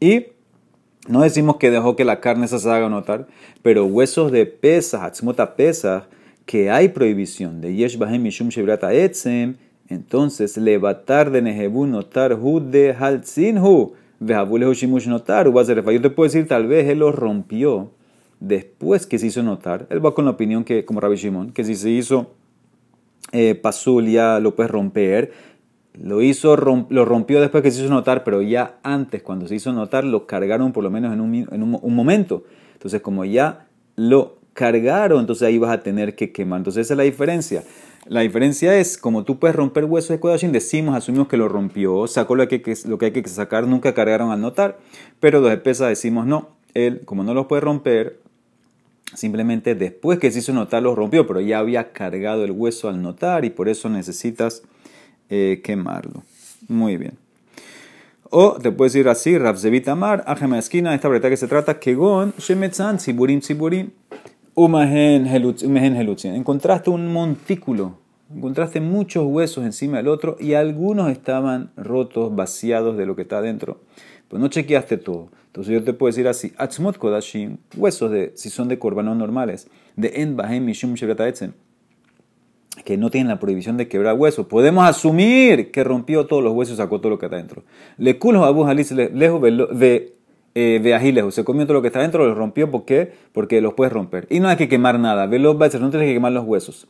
y 0.00 0.26
no 1.08 1.22
decimos 1.22 1.56
que 1.56 1.70
dejó 1.70 1.96
que 1.96 2.04
la 2.04 2.20
carne 2.20 2.46
se 2.48 2.56
haga 2.70 2.88
notar, 2.88 3.26
pero 3.62 3.86
huesos 3.86 4.30
de 4.30 4.46
pesas, 4.46 5.02
atzmota 5.02 5.56
pesas, 5.56 6.04
que 6.46 6.70
hay 6.70 6.88
prohibición 6.88 7.60
de 7.60 7.74
yesh 7.74 7.98
bahem 7.98 8.22
mishum 8.22 8.48
shebrata 8.48 8.92
etzem, 8.92 9.56
entonces 9.88 10.56
levatar 10.56 11.30
de 11.30 11.42
nehebu 11.42 11.86
notar 11.86 12.32
hu 12.32 12.60
de 12.60 12.94
halzinhu, 12.94 13.94
vehabulehu 14.20 14.72
shimush 14.74 15.06
notar, 15.08 15.46
yo 15.46 16.00
te 16.00 16.10
puedo 16.10 16.28
decir, 16.28 16.46
tal 16.46 16.66
vez 16.66 16.88
él 16.88 17.00
lo 17.00 17.12
rompió 17.12 17.90
después 18.40 19.06
que 19.06 19.18
se 19.18 19.26
hizo 19.26 19.42
notar. 19.42 19.86
Él 19.90 20.04
va 20.04 20.14
con 20.14 20.24
la 20.24 20.32
opinión 20.32 20.64
que, 20.64 20.84
como 20.84 21.00
Rabbi 21.00 21.16
Shimon, 21.16 21.52
que 21.52 21.64
si 21.64 21.74
se 21.74 21.90
hizo 21.90 22.30
eh, 23.32 23.54
pasul 23.54 24.08
ya 24.08 24.40
lo 24.40 24.54
puedes 24.54 24.70
romper, 24.70 25.32
lo 26.00 26.22
hizo, 26.22 26.56
lo 26.56 27.04
rompió 27.04 27.40
después 27.40 27.62
que 27.62 27.70
se 27.70 27.82
hizo 27.82 27.92
notar, 27.92 28.22
pero 28.24 28.40
ya 28.40 28.78
antes, 28.82 29.22
cuando 29.22 29.48
se 29.48 29.56
hizo 29.56 29.72
notar, 29.72 30.04
lo 30.04 30.26
cargaron 30.26 30.72
por 30.72 30.84
lo 30.84 30.90
menos 30.90 31.12
en 31.12 31.20
un, 31.20 31.34
en 31.34 31.62
un, 31.62 31.94
momento. 31.94 32.44
Entonces, 32.74 33.00
como 33.00 33.24
ya 33.24 33.66
lo 33.96 34.38
cargaron, 34.52 35.20
entonces 35.20 35.46
ahí 35.46 35.58
vas 35.58 35.72
a 35.72 35.82
tener 35.82 36.14
que 36.14 36.30
quemar. 36.32 36.58
Entonces, 36.58 36.86
esa 36.86 36.94
es 36.94 36.98
la 36.98 37.04
diferencia. 37.04 37.64
La 38.06 38.20
diferencia 38.20 38.78
es, 38.78 38.96
como 38.96 39.24
tú 39.24 39.38
puedes 39.38 39.56
romper 39.56 39.84
hueso 39.84 40.12
de 40.12 40.20
Kodashin, 40.20 40.52
decimos, 40.52 40.94
asumimos 40.96 41.28
que 41.28 41.36
lo 41.36 41.48
rompió, 41.48 42.06
sacó 42.06 42.36
lo 42.36 42.46
que, 42.46 42.62
lo 42.86 42.98
que 42.98 43.06
hay 43.06 43.12
que 43.12 43.28
sacar, 43.28 43.66
nunca 43.66 43.92
cargaron 43.92 44.30
al 44.30 44.40
notar, 44.40 44.78
pero 45.20 45.40
los 45.40 45.50
de 45.50 45.58
pesa 45.58 45.88
decimos 45.88 46.26
no. 46.26 46.50
Él, 46.74 47.02
como 47.04 47.24
no 47.24 47.34
lo 47.34 47.48
puede 47.48 47.60
romper, 47.60 48.20
simplemente 49.14 49.74
después 49.74 50.18
que 50.18 50.30
se 50.30 50.38
hizo 50.38 50.52
notar, 50.52 50.82
lo 50.82 50.94
rompió, 50.94 51.26
pero 51.26 51.40
ya 51.40 51.58
había 51.58 51.92
cargado 51.92 52.44
el 52.44 52.52
hueso 52.52 52.88
al 52.88 53.02
notar 53.02 53.44
y 53.44 53.50
por 53.50 53.68
eso 53.68 53.88
necesitas 53.88 54.62
eh, 55.30 55.60
quemarlo. 55.62 56.22
Muy 56.68 56.96
bien. 56.96 57.12
O 58.30 58.58
te 58.60 58.70
puedes 58.70 58.94
ir 58.94 59.08
así, 59.08 59.38
Rafzevit 59.38 59.88
Amar, 59.88 60.22
Ajema 60.26 60.58
esquina, 60.58 60.94
esta 60.94 61.08
verdad 61.08 61.30
que 61.30 61.36
se 61.38 61.48
trata, 61.48 61.80
Kegon, 61.80 62.34
Shemetzan, 62.38 63.00
Siburim, 63.00 63.40
Siburim, 63.40 63.90
Umahen, 64.54 65.26
Helutzin. 65.26 66.34
Encontraste 66.34 66.90
un 66.90 67.10
montículo, 67.10 67.98
encontraste 68.34 68.82
muchos 68.82 69.24
huesos 69.24 69.64
encima 69.64 69.96
del 69.96 70.08
otro 70.08 70.36
y 70.38 70.54
algunos 70.54 71.10
estaban 71.10 71.70
rotos, 71.76 72.34
vaciados 72.34 72.98
de 72.98 73.06
lo 73.06 73.16
que 73.16 73.22
está 73.22 73.38
adentro. 73.38 73.80
Pues 74.28 74.42
no 74.42 74.48
chequeaste 74.48 74.98
todo. 74.98 75.30
Entonces 75.46 75.72
yo 75.72 75.82
te 75.82 75.94
puedo 75.94 76.10
decir 76.10 76.28
así, 76.28 76.52
atzmot 76.58 76.98
huesos 77.76 78.10
de, 78.10 78.32
si 78.36 78.50
son 78.50 78.68
de 78.68 78.78
corbanos 78.78 79.16
normales, 79.16 79.68
de 79.96 80.12
en 80.16 80.36
bahem 80.36 80.64
mishum 80.66 80.94
que 82.84 82.96
no 82.96 83.10
tienen 83.10 83.28
la 83.28 83.38
prohibición 83.38 83.76
de 83.76 83.88
quebrar 83.88 84.14
huesos. 84.14 84.46
Podemos 84.46 84.86
asumir 84.86 85.70
que 85.70 85.84
rompió 85.84 86.26
todos 86.26 86.42
los 86.42 86.52
huesos 86.52 86.74
y 86.74 86.76
sacó 86.76 87.00
todo 87.00 87.10
lo 87.10 87.18
que 87.18 87.26
está 87.26 87.36
dentro. 87.36 87.64
Le 87.96 88.18
culo 88.18 88.44
abu 88.44 88.64
halis 88.66 88.92
lejos 88.92 89.42
de 89.42 90.14
eh, 90.54 91.12
lejos. 91.12 91.34
Se 91.34 91.44
comió 91.44 91.66
todo 91.66 91.74
lo 91.74 91.82
que 91.82 91.88
está 91.88 92.00
dentro, 92.00 92.26
lo 92.26 92.34
rompió. 92.34 92.70
¿Por 92.70 92.84
qué? 92.84 93.12
Porque 93.32 93.60
los 93.60 93.74
puedes 93.74 93.92
romper. 93.92 94.26
Y 94.30 94.40
no 94.40 94.48
hay 94.48 94.56
que 94.56 94.68
quemar 94.68 94.98
nada. 94.98 95.26
Velo 95.26 95.54
no 95.54 95.68
tienes 95.68 96.08
que 96.08 96.14
quemar 96.14 96.32
los 96.32 96.44
huesos. 96.44 96.88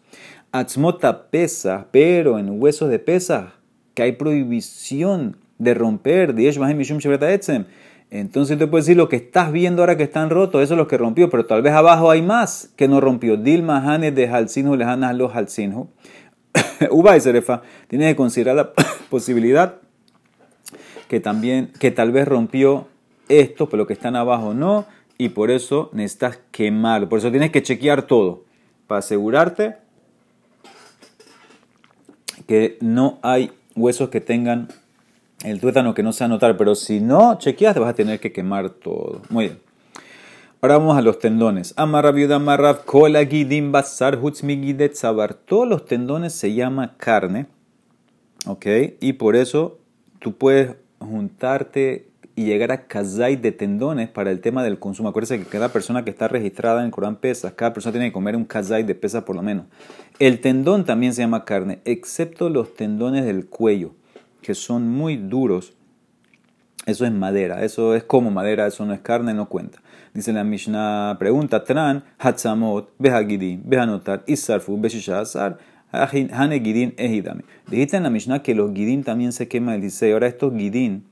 Atzmota 0.52 1.30
pesa, 1.30 1.88
pero 1.90 2.38
en 2.38 2.60
huesos 2.60 2.88
de 2.88 2.98
pesa, 2.98 3.54
que 3.94 4.02
hay 4.02 4.12
prohibición 4.12 5.36
de 5.58 5.74
romper. 5.74 6.34
Entonces 8.10 8.58
te 8.58 8.66
puedo 8.66 8.82
decir 8.82 8.96
lo 8.96 9.08
que 9.08 9.16
estás 9.16 9.52
viendo 9.52 9.82
ahora 9.82 9.96
que 9.96 10.04
están 10.04 10.30
rotos, 10.30 10.62
eso 10.62 10.74
es 10.74 10.78
lo 10.78 10.88
que 10.88 10.96
rompió, 10.96 11.28
pero 11.28 11.44
tal 11.44 11.60
vez 11.60 11.74
abajo 11.74 12.10
hay 12.10 12.22
más 12.22 12.70
que 12.76 12.88
no 12.88 13.00
rompió. 13.00 13.36
Dilma 13.36 13.78
Hanes 13.78 14.14
de 14.14 14.28
Halsinho 14.28 14.76
lejanas 14.76 15.14
los 15.14 15.34
Halsinho. 15.34 15.88
Uba 16.90 17.16
y 17.16 17.20
Serefa, 17.20 17.62
tienes 17.88 18.08
que 18.08 18.16
considerar 18.16 18.56
la 18.56 18.72
posibilidad 19.10 19.76
que 21.08 21.20
también, 21.20 21.72
que 21.78 21.90
tal 21.90 22.12
vez 22.12 22.26
rompió 22.26 22.88
esto, 23.28 23.68
pero 23.68 23.82
lo 23.82 23.86
que 23.86 23.92
están 23.92 24.16
abajo 24.16 24.54
no, 24.54 24.86
y 25.18 25.30
por 25.30 25.50
eso 25.50 25.90
necesitas 25.92 26.38
quemar. 26.50 27.08
Por 27.08 27.18
eso 27.18 27.30
tienes 27.30 27.50
que 27.50 27.62
chequear 27.62 28.02
todo, 28.02 28.44
para 28.86 29.00
asegurarte 29.00 29.76
que 32.46 32.78
no 32.80 33.18
hay 33.22 33.52
huesos 33.74 34.08
que 34.08 34.20
tengan 34.20 34.68
el 35.44 35.60
tuétano 35.60 35.94
que 35.94 36.02
no 36.02 36.12
se 36.12 36.24
va 36.24 36.26
a 36.26 36.28
notar, 36.28 36.56
pero 36.56 36.74
si 36.74 37.00
no 37.00 37.38
chequeas 37.38 37.74
te 37.74 37.80
vas 37.80 37.90
a 37.90 37.94
tener 37.94 38.18
que 38.20 38.32
quemar 38.32 38.70
todo. 38.70 39.22
Muy 39.30 39.46
bien. 39.46 39.58
Ahora 40.60 40.78
vamos 40.78 40.98
a 40.98 41.02
los 41.02 41.20
tendones. 41.20 41.72
Amarra 41.76 42.10
viuda 42.10 42.36
amarra 42.36 42.82
kola 42.82 43.24
gidim 43.24 43.70
basar 43.70 44.18
hutzmigidet 44.20 44.94
sabar. 44.94 45.34
Todos 45.34 45.68
los 45.68 45.84
tendones 45.84 46.32
se 46.32 46.54
llama 46.54 46.94
carne. 46.96 47.46
¿Ok? 48.46 48.66
Y 49.00 49.12
por 49.14 49.36
eso 49.36 49.78
tú 50.18 50.36
puedes 50.36 50.74
juntarte 50.98 52.08
y 52.34 52.44
llegar 52.44 52.72
a 52.72 52.86
kazai 52.86 53.36
de 53.36 53.52
tendones 53.52 54.08
para 54.08 54.32
el 54.32 54.40
tema 54.40 54.64
del 54.64 54.80
consumo. 54.80 55.08
Acuérdense 55.08 55.38
que 55.38 55.48
cada 55.48 55.68
persona 55.68 56.04
que 56.04 56.10
está 56.10 56.26
registrada 56.26 56.80
en 56.80 56.86
el 56.86 56.92
Corán 56.92 57.16
pesa, 57.16 57.54
cada 57.54 57.72
persona 57.72 57.92
tiene 57.92 58.08
que 58.08 58.12
comer 58.12 58.34
un 58.34 58.44
kazai 58.44 58.82
de 58.82 58.94
pesa 58.96 59.24
por 59.24 59.36
lo 59.36 59.42
menos. 59.42 59.66
El 60.18 60.40
tendón 60.40 60.84
también 60.84 61.14
se 61.14 61.22
llama 61.22 61.44
carne, 61.44 61.80
excepto 61.84 62.48
los 62.48 62.74
tendones 62.74 63.24
del 63.24 63.46
cuello 63.46 63.92
que 64.42 64.54
son 64.54 64.88
muy 64.88 65.16
duros, 65.16 65.74
eso 66.86 67.04
es 67.04 67.12
madera, 67.12 67.64
eso 67.64 67.94
es 67.94 68.04
como 68.04 68.30
madera, 68.30 68.66
eso 68.66 68.86
no 68.86 68.94
es 68.94 69.00
carne, 69.00 69.34
no 69.34 69.48
cuenta. 69.48 69.80
Dice 70.14 70.32
la 70.32 70.42
Mishnah, 70.42 71.16
pregunta, 71.18 71.62
Tran, 71.64 72.02
Hatzamot, 72.18 72.90
Behagidim, 72.98 73.62
Behanotar, 73.64 74.24
Isarfu, 74.26 74.80
Beshishazar, 74.80 75.58
Hane 75.92 76.60
Gidin, 76.60 76.94
Ehidami. 76.96 77.42
Dijiste 77.66 77.96
en 77.96 78.02
la 78.04 78.10
Mishnah 78.10 78.42
que 78.42 78.54
los 78.54 78.72
Gidin 78.72 79.04
también 79.04 79.32
se 79.32 79.48
queman 79.48 79.76
el 79.76 79.82
dice, 79.82 80.12
ahora 80.12 80.26
estos 80.26 80.54
Gidin, 80.54 81.04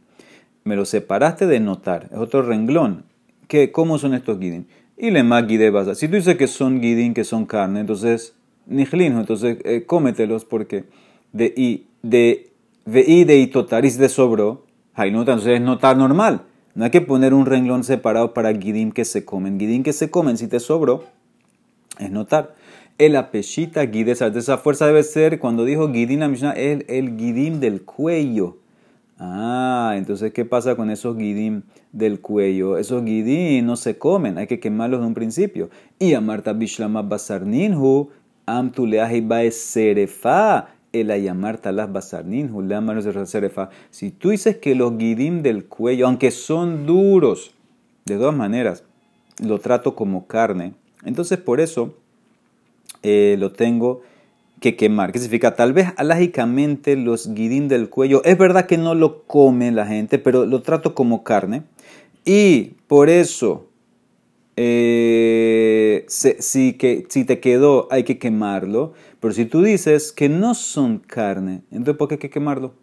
me 0.65 0.77
los 0.77 0.89
separaste 0.89 1.47
de 1.47 1.61
notar, 1.61 2.09
es 2.11 2.19
otro 2.19 2.43
renglón. 2.43 3.05
¿Qué, 3.49 3.71
¿Cómo 3.71 3.99
son 3.99 4.15
estos 4.15 4.39
Gidin? 4.39 4.67
Y 4.99 5.11
le 5.11 5.23
más 5.23 5.45
basa. 5.73 5.95
Si 5.95 6.09
tú 6.09 6.17
dices 6.17 6.37
que 6.37 6.47
son 6.47 6.81
Gidin, 6.81 7.15
que 7.15 7.25
son 7.25 7.47
carne, 7.47 7.81
entonces, 7.81 8.35
Nijlin, 8.67 9.19
entonces 9.19 9.59
eh, 9.65 9.85
cómetelos 9.87 10.45
porque 10.45 10.85
de, 11.33 11.53
y, 11.57 11.87
de 12.03 12.51
Veí 12.87 13.25
de 13.25 13.39
itotaris 13.39 13.99
de 13.99 14.09
sobro, 14.09 14.65
nota, 14.97 15.33
entonces 15.33 15.55
es 15.55 15.61
notar 15.61 15.97
normal. 15.97 16.43
No 16.77 16.85
hay 16.85 16.93
que 16.93 17.01
poner 17.01 17.35
un 17.35 17.45
renglón 17.45 17.83
separado 17.83 18.33
para 18.33 18.55
gidim 18.55 18.93
que 18.93 19.05
se 19.05 19.25
comen. 19.25 19.59
Gidim 19.59 19.83
que 19.83 19.93
se 19.93 20.09
comen, 20.09 20.39
si 20.39 20.47
te 20.47 20.61
sobró, 20.61 21.03
es 21.99 22.13
notar. 22.13 22.55
El 22.97 23.17
apeshita 23.17 23.83
guides, 23.83 24.23
esa 24.23 24.59
fuerza 24.59 24.87
debe 24.87 25.03
ser, 25.03 25.41
cuando 25.41 25.65
dijo 25.65 25.93
gidim 25.93 26.21
la 26.21 26.29
Mishnah, 26.29 26.53
el, 26.53 26.85
el 26.89 27.17
gidim 27.19 27.59
del 27.59 27.83
cuello. 27.83 28.59
Ah, 29.19 29.95
entonces, 29.97 30.33
¿qué 30.33 30.45
pasa 30.45 30.77
con 30.77 30.89
esos 30.89 31.17
gidim 31.17 31.63
del 31.91 32.21
cuello? 32.21 32.79
Esos 32.79 33.05
gidim 33.05 33.67
no 33.67 33.75
se 33.75 33.99
comen, 33.99 34.39
hay 34.39 34.47
que 34.47 34.61
quemarlos 34.61 35.01
de 35.01 35.07
un 35.09 35.15
principio. 35.15 35.71
Y 35.99 36.15
a 36.15 36.21
Marta 36.21 36.53
Bishlama 36.53 37.03
Basarninhu, 37.03 38.11
Amtuleahi 38.47 39.23
Bae 39.23 39.51
Serefa 39.51 40.69
el 40.93 41.11
ayamar 41.11 41.59
talas 41.59 41.93
basarnin, 41.93 42.51
Si 43.91 44.11
tú 44.11 44.31
dices 44.31 44.57
que 44.57 44.75
los 44.75 44.97
guidim 44.97 45.43
del 45.43 45.67
cuello, 45.67 46.07
aunque 46.07 46.31
son 46.31 46.87
duros, 46.87 47.53
de 48.05 48.17
todas 48.17 48.35
maneras, 48.35 48.85
lo 49.43 49.59
trato 49.59 49.95
como 49.95 50.27
carne, 50.27 50.75
entonces 51.05 51.39
por 51.39 51.61
eso 51.61 51.95
eh, 53.03 53.37
lo 53.39 53.53
tengo 53.53 54.03
que 54.61 54.77
quemar. 54.77 55.13
¿Qué 55.13 55.19
significa? 55.19 55.55
Tal 55.55 55.73
vez 55.73 55.93
alágicamente 55.97 56.97
los 56.97 57.35
guidim 57.35 57.69
del 57.69 57.91
cuello, 57.91 58.23
es 58.25 58.39
verdad 58.39 58.67
que 58.67 58.79
no 58.79 58.95
lo 58.95 59.23
come 59.25 59.71
la 59.73 59.87
gente, 59.87 60.19
pero 60.19 60.47
lo 60.47 60.63
trato 60.63 60.95
como 60.95 61.25
carne. 61.25 61.63
Y 62.25 62.75
por 62.89 63.09
eso, 63.09 63.69
eh, 64.57 66.05
si, 66.09 66.73
que, 66.75 67.07
si 67.09 67.25
te 67.25 67.41
quedó, 67.41 67.89
hay 67.91 68.05
que 68.05 68.19
quemarlo. 68.19 68.95
Pero 69.21 69.33
si 69.35 69.45
tú 69.45 69.63
dices 69.63 70.13
que 70.13 70.29
no 70.29 70.55
son 70.55 70.99
carne, 70.99 71.63
entonces 71.71 71.97
¿por 71.97 72.09
qué 72.09 72.15
hay 72.15 72.19
que 72.21 72.31
quemarlo? 72.31 72.75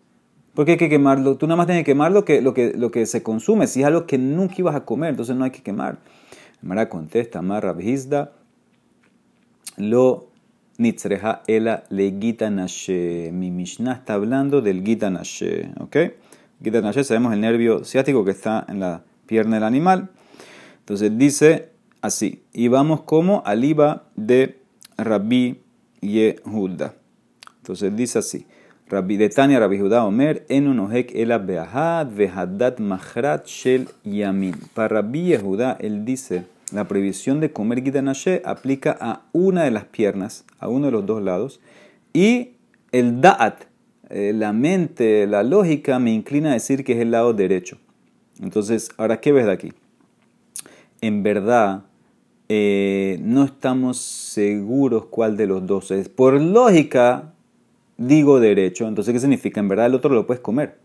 ¿Por 0.53 0.65
qué 0.65 0.73
hay 0.73 0.77
que 0.77 0.89
quemarlo? 0.89 1.35
Tú 1.35 1.47
nada 1.47 1.57
más 1.57 1.65
tienes 1.65 1.83
que 1.83 1.91
quemar 1.91 2.11
lo 2.11 2.25
que, 2.25 2.41
lo 2.41 2.53
que, 2.53 2.73
lo 2.73 2.91
que 2.91 3.07
se 3.07 3.23
consume. 3.23 3.65
Si 3.65 3.81
es 3.81 3.87
algo 3.87 4.05
que 4.05 4.19
nunca 4.19 4.55
ibas 4.59 4.75
a 4.75 4.85
comer, 4.85 5.09
entonces 5.09 5.35
no 5.35 5.45
hay 5.45 5.51
que 5.51 5.63
quemar. 5.63 5.97
Mara 6.61 6.89
contesta, 6.89 7.41
Mara 7.41 7.73
Rabhizda, 7.73 8.33
lo 9.77 10.29
nitzreja 10.77 11.41
ela 11.47 11.83
le 11.89 12.15
gita 12.19 12.49
nashe. 12.49 13.31
Mi 13.33 13.49
Mishnah 13.49 13.93
está 13.93 14.13
hablando 14.13 14.61
del 14.61 14.83
gita 14.83 15.09
nashe. 15.09 15.71
¿Ok? 15.79 15.97
Gita 16.63 16.81
nashe, 16.81 17.03
sabemos 17.03 17.33
el 17.33 17.41
nervio 17.41 17.83
ciático 17.83 18.23
que 18.23 18.31
está 18.31 18.65
en 18.69 18.79
la 18.79 19.01
pierna 19.25 19.55
del 19.55 19.63
animal. 19.63 20.09
Entonces 20.83 21.17
dice 21.17 21.69
así. 22.01 22.43
Y 22.51 22.67
vamos 22.67 23.01
como 23.03 23.41
aliba 23.45 24.03
de 24.17 24.59
Rabbi 24.97 25.61
Yehuda. 26.01 26.93
Entonces 27.59 27.95
dice 27.95 28.19
así. 28.19 28.45
Rabbi 28.89 29.15
Detania, 29.15 29.59
Rabbi 29.59 29.79
Judá 29.79 30.03
Omer, 30.03 30.45
en 30.49 30.67
unohek 30.67 31.15
el 31.15 31.29
vehadat 31.39 32.79
mahrat 32.79 33.47
shel 33.47 33.87
yamin. 34.03 34.55
Para 34.73 35.01
Rabbi 35.01 35.23
Yehuda, 35.29 35.77
él 35.79 36.03
dice, 36.03 36.43
la 36.73 36.87
prohibición 36.87 37.39
de 37.39 37.51
comer 37.53 37.81
gitanashe 37.81 38.41
aplica 38.43 38.97
a 38.99 39.21
una 39.31 39.63
de 39.63 39.71
las 39.71 39.85
piernas, 39.85 40.43
a 40.59 40.67
uno 40.67 40.87
de 40.87 40.91
los 40.91 41.05
dos 41.05 41.23
lados, 41.23 41.61
y 42.11 42.51
el 42.91 43.21
da'at, 43.21 43.63
eh, 44.09 44.33
la 44.35 44.51
mente, 44.51 45.25
la 45.27 45.43
lógica, 45.43 45.97
me 45.99 46.11
inclina 46.11 46.49
a 46.49 46.53
decir 46.53 46.83
que 46.83 46.93
es 46.93 46.99
el 46.99 47.11
lado 47.11 47.33
derecho. 47.33 47.77
Entonces, 48.41 48.89
ahora, 48.97 49.21
¿qué 49.21 49.31
ves 49.31 49.45
de 49.45 49.53
aquí? 49.53 49.73
En 51.03 51.21
verdad, 51.21 51.83
eh, 52.47 53.19
no 53.21 53.43
estamos 53.43 53.97
seguros 53.97 55.07
cuál 55.09 55.35
de 55.35 55.47
los 55.47 55.67
dos 55.67 55.91
es. 55.91 56.07
Por 56.07 56.39
lógica, 56.39 57.33
digo 57.97 58.39
derecho. 58.39 58.87
Entonces, 58.87 59.13
¿qué 59.13 59.19
significa? 59.19 59.59
En 59.59 59.67
verdad, 59.67 59.87
el 59.87 59.95
otro 59.95 60.13
lo 60.13 60.25
puedes 60.25 60.39
comer. 60.39 60.77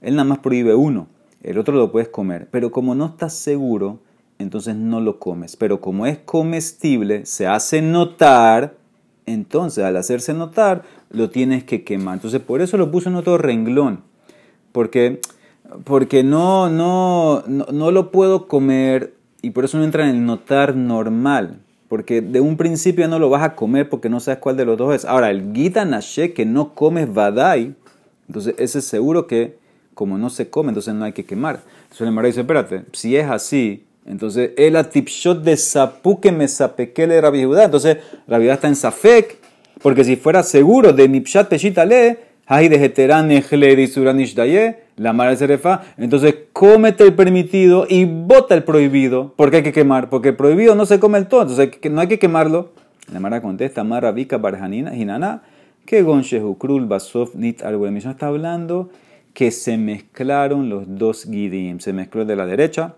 Él 0.00 0.14
nada 0.14 0.28
más 0.28 0.38
prohíbe 0.38 0.76
uno, 0.76 1.08
el 1.42 1.58
otro 1.58 1.74
lo 1.74 1.90
puedes 1.90 2.08
comer. 2.08 2.46
Pero 2.52 2.70
como 2.70 2.94
no 2.94 3.06
estás 3.06 3.34
seguro, 3.34 3.98
entonces 4.38 4.76
no 4.76 5.00
lo 5.00 5.18
comes. 5.18 5.56
Pero 5.56 5.80
como 5.80 6.06
es 6.06 6.18
comestible, 6.18 7.26
se 7.26 7.48
hace 7.48 7.82
notar, 7.82 8.76
entonces 9.26 9.82
al 9.82 9.96
hacerse 9.96 10.34
notar, 10.34 10.84
lo 11.10 11.30
tienes 11.30 11.64
que 11.64 11.82
quemar. 11.82 12.14
Entonces, 12.14 12.40
por 12.40 12.60
eso 12.60 12.76
lo 12.76 12.92
puse 12.92 13.08
en 13.08 13.16
otro 13.16 13.38
renglón. 13.38 14.02
Porque, 14.70 15.20
porque 15.82 16.22
no, 16.22 16.70
no, 16.70 17.42
no, 17.48 17.66
no 17.72 17.90
lo 17.90 18.12
puedo 18.12 18.46
comer 18.46 19.23
y 19.44 19.50
por 19.50 19.66
eso 19.66 19.76
no 19.76 19.84
entra 19.84 20.08
en 20.08 20.16
el 20.16 20.24
notar 20.24 20.74
normal, 20.74 21.58
porque 21.88 22.22
de 22.22 22.40
un 22.40 22.56
principio 22.56 23.06
no 23.08 23.18
lo 23.18 23.28
vas 23.28 23.42
a 23.42 23.54
comer 23.54 23.90
porque 23.90 24.08
no 24.08 24.18
sabes 24.18 24.40
cuál 24.40 24.56
de 24.56 24.64
los 24.64 24.78
dos 24.78 24.94
es. 24.94 25.04
Ahora, 25.04 25.30
el 25.30 25.52
Gita 25.54 25.84
Nashe 25.84 26.32
que 26.32 26.46
no 26.46 26.74
comes 26.74 27.12
Vadai, 27.12 27.74
entonces 28.26 28.54
ese 28.56 28.78
es 28.78 28.86
seguro 28.86 29.26
que 29.26 29.58
como 29.92 30.16
no 30.16 30.30
se 30.30 30.48
come, 30.48 30.70
entonces 30.70 30.94
no 30.94 31.04
hay 31.04 31.12
que 31.12 31.26
quemar. 31.26 31.60
Entonces 31.82 32.06
el 32.06 32.12
Mara 32.12 32.26
dice, 32.26 32.40
espérate, 32.40 32.84
si 32.92 33.16
es 33.16 33.28
así, 33.28 33.84
entonces 34.06 34.52
el 34.56 34.76
atipshot 34.76 35.42
de 35.42 35.58
Sapu 35.58 36.20
que 36.20 36.32
me 36.32 36.48
sapequele 36.48 37.20
Rabbi 37.20 37.44
Judá, 37.44 37.64
entonces 37.64 37.98
Rabbi 38.26 38.48
está 38.48 38.68
en 38.68 38.76
Safek, 38.76 39.38
porque 39.82 40.04
si 40.04 40.16
fuera 40.16 40.42
seguro 40.42 40.94
de 40.94 41.06
Mipshat 41.06 41.48
Peshita 41.48 41.84
La 44.96 45.30
entonces 45.96 46.34
cómete 46.52 47.04
el 47.04 47.14
permitido 47.14 47.86
y 47.88 48.04
bota 48.04 48.54
el 48.54 48.64
prohibido, 48.64 49.32
porque 49.36 49.58
hay 49.58 49.62
que 49.62 49.72
quemar, 49.72 50.10
porque 50.10 50.30
el 50.30 50.36
prohibido 50.36 50.74
no 50.74 50.86
se 50.86 51.00
come 51.00 51.18
el 51.18 51.26
todo, 51.26 51.42
entonces 51.42 51.70
no 51.90 52.00
hay 52.00 52.08
que 52.08 52.18
quemarlo. 52.18 52.72
La 53.12 53.20
Mara 53.20 53.40
contesta, 53.42 53.84
Mara 53.84 54.12
Vika 54.12 54.38
Barjanina, 54.38 54.94
Hinana, 54.94 55.42
que 55.84 56.02
Gonchehukrul 56.02 56.86
Basov 56.86 57.30
Nit 57.34 57.62
Arguemishon 57.62 58.12
está 58.12 58.28
hablando 58.28 58.90
que 59.32 59.50
se 59.50 59.76
mezclaron 59.76 60.68
los 60.68 60.84
dos 60.86 61.24
Gidim, 61.24 61.80
se 61.80 61.92
mezcló 61.92 62.22
el 62.22 62.28
de 62.28 62.36
la 62.36 62.46
derecha 62.46 62.94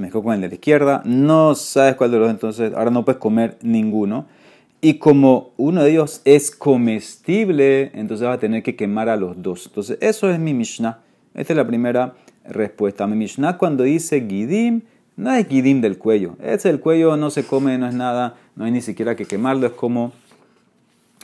mezcló 0.00 0.22
con 0.22 0.34
el 0.34 0.40
de 0.40 0.48
la 0.48 0.54
izquierda, 0.54 1.02
no 1.04 1.54
sabes 1.54 1.94
cuál 1.94 2.10
de 2.10 2.18
los 2.18 2.30
entonces 2.30 2.72
ahora 2.74 2.90
no 2.90 3.04
puedes 3.04 3.20
comer 3.20 3.56
ninguno. 3.62 4.26
Y 4.80 4.98
como 4.98 5.52
uno 5.56 5.82
de 5.82 5.90
ellos 5.90 6.20
es 6.24 6.50
comestible, 6.50 7.90
entonces 7.94 8.26
vas 8.26 8.36
a 8.36 8.40
tener 8.40 8.62
que 8.62 8.76
quemar 8.76 9.08
a 9.08 9.16
los 9.16 9.40
dos. 9.42 9.66
Entonces, 9.66 9.98
eso 10.00 10.30
es 10.30 10.38
mi 10.38 10.54
Mishnah. 10.54 11.00
Esta 11.34 11.52
es 11.52 11.56
la 11.56 11.66
primera 11.66 12.14
respuesta. 12.44 13.06
Mi 13.06 13.16
Mishnah 13.16 13.58
cuando 13.58 13.84
dice 13.84 14.20
Gidim, 14.20 14.82
no 15.16 15.32
es 15.32 15.46
Gidim 15.48 15.80
del 15.80 15.98
cuello. 15.98 16.36
Ese 16.42 16.70
el 16.70 16.80
cuello 16.80 17.16
no 17.16 17.30
se 17.30 17.44
come, 17.44 17.78
no 17.78 17.88
es 17.88 17.94
nada, 17.94 18.36
no 18.54 18.64
hay 18.64 18.70
ni 18.70 18.80
siquiera 18.80 19.16
que 19.16 19.24
quemarlo, 19.24 19.66
es 19.66 19.72
como 19.72 20.12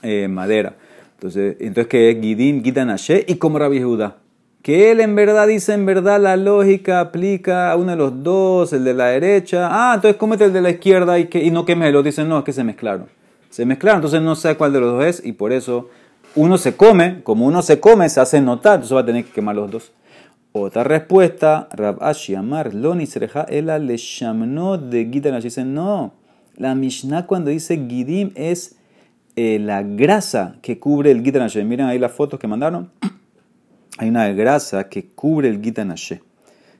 eh, 0.02 0.28
madera. 0.28 0.76
Entonces, 1.14 1.56
entonces 1.60 1.86
que 1.88 2.10
es 2.10 2.20
Gidim, 2.20 2.62
Gidanashe 2.62 3.24
y 3.28 3.36
como 3.36 3.58
Rabbi 3.58 3.82
Judá. 3.82 4.16
Que 4.62 4.92
él 4.92 5.00
en 5.00 5.14
verdad 5.14 5.48
dice, 5.48 5.74
en 5.74 5.86
verdad 5.86 6.20
la 6.20 6.36
lógica 6.36 7.00
aplica 7.00 7.70
a 7.70 7.76
uno 7.76 7.90
de 7.90 7.96
los 7.96 8.22
dos, 8.22 8.72
el 8.72 8.84
de 8.84 8.94
la 8.94 9.06
derecha. 9.06 9.68
Ah, 9.70 9.94
entonces 9.96 10.16
cómete 10.16 10.44
el 10.44 10.52
de 10.52 10.60
la 10.60 10.70
izquierda 10.70 11.18
y, 11.18 11.26
que, 11.26 11.42
y 11.42 11.50
no 11.50 11.64
quémelo. 11.64 12.02
Dicen, 12.02 12.28
no, 12.28 12.38
es 12.38 12.44
que 12.44 12.52
se 12.52 12.64
mezclaron. 12.64 13.06
Se 13.52 13.66
mezclaron, 13.66 13.98
entonces 13.98 14.22
no 14.22 14.34
sé 14.34 14.56
cuál 14.56 14.72
de 14.72 14.80
los 14.80 14.94
dos 14.94 15.04
es 15.04 15.26
y 15.26 15.32
por 15.32 15.52
eso 15.52 15.90
uno 16.36 16.56
se 16.56 16.74
come, 16.74 17.22
como 17.22 17.44
uno 17.44 17.60
se 17.60 17.80
come, 17.80 18.08
se 18.08 18.18
hace 18.18 18.40
notar, 18.40 18.76
entonces 18.76 18.96
va 18.96 19.02
a 19.02 19.04
tener 19.04 19.26
que 19.26 19.32
quemar 19.32 19.54
los 19.54 19.70
dos. 19.70 19.92
Otra 20.52 20.84
respuesta, 20.84 21.68
Rab 21.70 22.02
Ashi 22.02 22.34
Amar, 22.34 22.72
Loni 22.72 23.04
Sereja, 23.04 23.42
Ela 23.42 23.78
le 23.78 23.98
shamno 23.98 24.78
de 24.78 25.04
Gidim. 25.04 25.38
Dice, 25.38 25.66
no, 25.66 26.14
la 26.56 26.74
Mishnah 26.74 27.26
cuando 27.26 27.50
dice 27.50 27.76
Gidim 27.76 28.30
es 28.36 28.76
eh, 29.36 29.58
la 29.58 29.82
grasa 29.82 30.56
que 30.62 30.78
cubre 30.78 31.10
el 31.10 31.22
Gitan 31.22 31.50
Miren 31.68 31.88
ahí 31.88 31.98
las 31.98 32.12
fotos 32.12 32.40
que 32.40 32.48
mandaron. 32.48 32.90
Hay 33.98 34.08
una 34.08 34.28
grasa 34.32 34.88
que 34.88 35.08
cubre 35.08 35.50
el 35.50 35.60
Gitan 35.62 35.94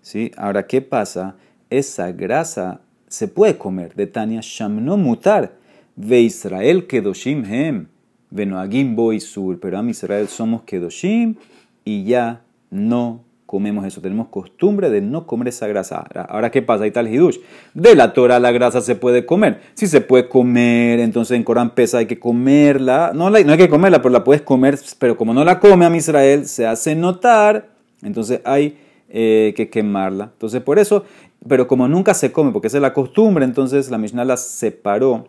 ¿Sí? 0.01 0.33
Ahora, 0.39 0.67
¿qué 0.67 0.81
pasa? 0.81 1.37
Esa 1.69 2.13
grasa 2.13 2.81
se 3.09 3.29
puede 3.29 3.59
comer. 3.59 3.95
De 3.95 4.07
Tania 4.07 4.41
Shamno 4.43 4.97
Mutar. 4.97 5.61
Ve 5.97 6.21
Israel 6.21 6.87
Kedoshim 6.87 7.45
Hem. 7.45 7.87
Venoagim 8.31 8.97
Boy 8.97 9.21
Sur. 9.21 9.59
Pero 9.61 9.79
a 9.79 9.91
Israel 9.91 10.29
somos 10.29 10.63
Kedoshim 10.63 11.37
y 11.85 12.05
ya 12.05 12.43
no 12.71 13.25
comemos 13.53 13.85
eso. 13.85 14.01
Tenemos 14.01 14.29
costumbre 14.29 14.89
de 14.89 15.03
no 15.03 15.27
comer 15.27 15.49
esa 15.49 15.67
grasa. 15.67 16.07
Ahora, 16.29 16.51
¿qué 16.51 16.63
pasa? 16.63 16.85
Ahí 16.85 16.89
está 16.89 17.01
el 17.01 17.09
hidush. 17.09 17.37
De 17.75 17.95
la 17.95 18.15
Torah 18.15 18.41
la 18.41 18.51
grasa 18.51 18.81
se 18.81 18.95
puede 18.95 19.27
comer. 19.27 19.61
Si 19.75 19.87
se 19.87 20.01
puede 20.01 20.27
comer, 20.27 21.01
entonces 21.01 21.37
en 21.37 21.45
Corán 21.45 21.75
pesa 21.75 21.99
hay 21.99 22.07
que 22.07 22.19
comerla. 22.19 23.13
No, 23.15 23.29
no 23.29 23.37
hay 23.37 23.59
que 23.59 23.69
comerla, 23.69 24.01
pero 24.01 24.11
la 24.11 24.25
puedes 24.25 24.41
comer. 24.41 24.79
Pero 24.99 25.19
como 25.19 25.35
no 25.35 25.45
la 25.45 25.61
come 25.61 25.85
a 25.85 25.95
Israel, 25.95 26.47
se 26.47 26.67
hace 26.67 26.95
notar. 26.95 27.69
Entonces 28.03 28.41
hay 28.45 28.79
eh, 29.11 29.53
que 29.55 29.69
quemarla. 29.69 30.31
Entonces 30.33 30.63
por 30.63 30.79
eso, 30.79 31.05
pero 31.47 31.69
como 31.69 31.87
nunca 31.89 32.15
se 32.15 32.33
come, 32.33 32.53
porque 32.53 32.69
esa 32.69 32.79
es 32.79 32.83
la 32.83 32.95
costumbre, 32.95 33.45
entonces 33.45 33.91
la 33.91 33.99
Mishnah 33.99 34.25
la 34.25 34.39
separó 34.39 35.29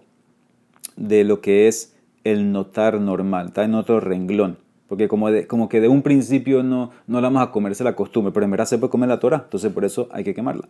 de 0.95 1.23
lo 1.23 1.41
que 1.41 1.67
es 1.67 1.95
el 2.23 2.51
notar 2.51 2.99
normal. 2.99 3.47
Está 3.47 3.63
en 3.63 3.75
otro 3.75 3.99
renglón. 3.99 4.57
Porque 4.87 5.07
como, 5.07 5.27
como 5.47 5.69
que 5.69 5.81
de 5.81 5.87
un 5.87 6.01
principio 6.01 6.61
no, 6.61 6.91
no 7.07 7.21
la 7.21 7.27
vamos 7.27 7.43
a 7.43 7.51
comerse 7.51 7.83
la 7.83 7.95
costumbre, 7.95 8.31
pero 8.31 8.45
en 8.45 8.51
verdad 8.51 8.65
se 8.65 8.77
puede 8.77 8.91
comer 8.91 9.09
la 9.09 9.19
Torah, 9.19 9.41
entonces 9.45 9.71
por 9.71 9.85
eso 9.85 10.07
hay 10.11 10.23
que 10.23 10.33
quemarla. 10.33 10.67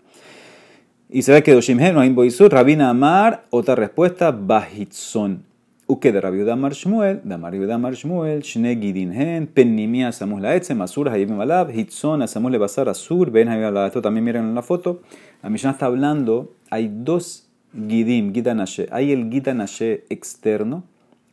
Y 1.09 1.23
se 1.23 1.31
ve 1.31 1.43
que 1.43 1.53
Doshim 1.53 1.77
no 1.77 1.99
hay 1.99 2.15
Rabina 2.49 2.89
Amar, 2.89 3.45
otra 3.49 3.75
respuesta, 3.75 4.31
Bahitzon. 4.31 5.43
Uke 5.85 6.13
de 6.13 6.21
Rabiuda 6.21 6.55
Mar 6.55 6.73
Shmuel, 6.73 7.21
de 7.23 7.37
Rabiuda 7.37 7.77
Mar 7.77 7.93
Shmuel, 7.93 8.41
Shne 8.41 8.79
Gidin 8.79 9.11
Hen, 9.11 9.47
Pennimia 9.47 10.13
Samus 10.13 10.41
la 10.41 10.55
Etzem, 10.55 10.81
Asur 10.81 11.09
Hayim 11.09 11.35
Malab, 11.35 11.69
Hitzon, 11.69 12.21
Asamus 12.21 12.51
le 12.51 12.57
Basar, 12.57 12.87
Asur, 12.87 13.29
Ben 13.29 13.49
Hayim 13.49 13.75
Esto 13.85 14.01
también 14.01 14.23
miren 14.23 14.45
en 14.45 14.55
la 14.55 14.61
foto. 14.61 15.01
La 15.43 15.49
Mishnah 15.49 15.71
está 15.71 15.87
hablando, 15.87 16.53
hay 16.69 16.89
dos 16.89 17.49
Gidim, 17.73 18.33
Gidanashe. 18.33 18.87
Hay 18.91 19.11
el 19.11 19.29
Gidanashe 19.29 20.05
externo 20.09 20.83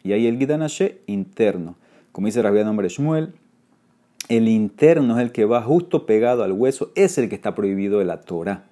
y 0.03 0.13
hay 0.13 0.27
el 0.27 0.39
Gidanashe 0.39 1.01
interno 1.07 1.77
como 2.13 2.27
dice 2.27 2.43
Rabbi 2.43 2.65
nombre 2.65 2.89
Shmuel, 2.89 3.33
el 4.29 4.49
interno 4.49 5.17
es 5.17 5.23
el 5.23 5.33
que 5.33 5.45
va 5.45 5.63
justo 5.63 6.07
pegado 6.07 6.43
al 6.43 6.53
hueso, 6.53 6.93
es 6.95 7.19
el 7.19 7.29
que 7.29 7.35
está 7.35 7.55
prohibido 7.55 7.99
de 7.99 8.05
la 8.05 8.21
Torah. 8.21 8.65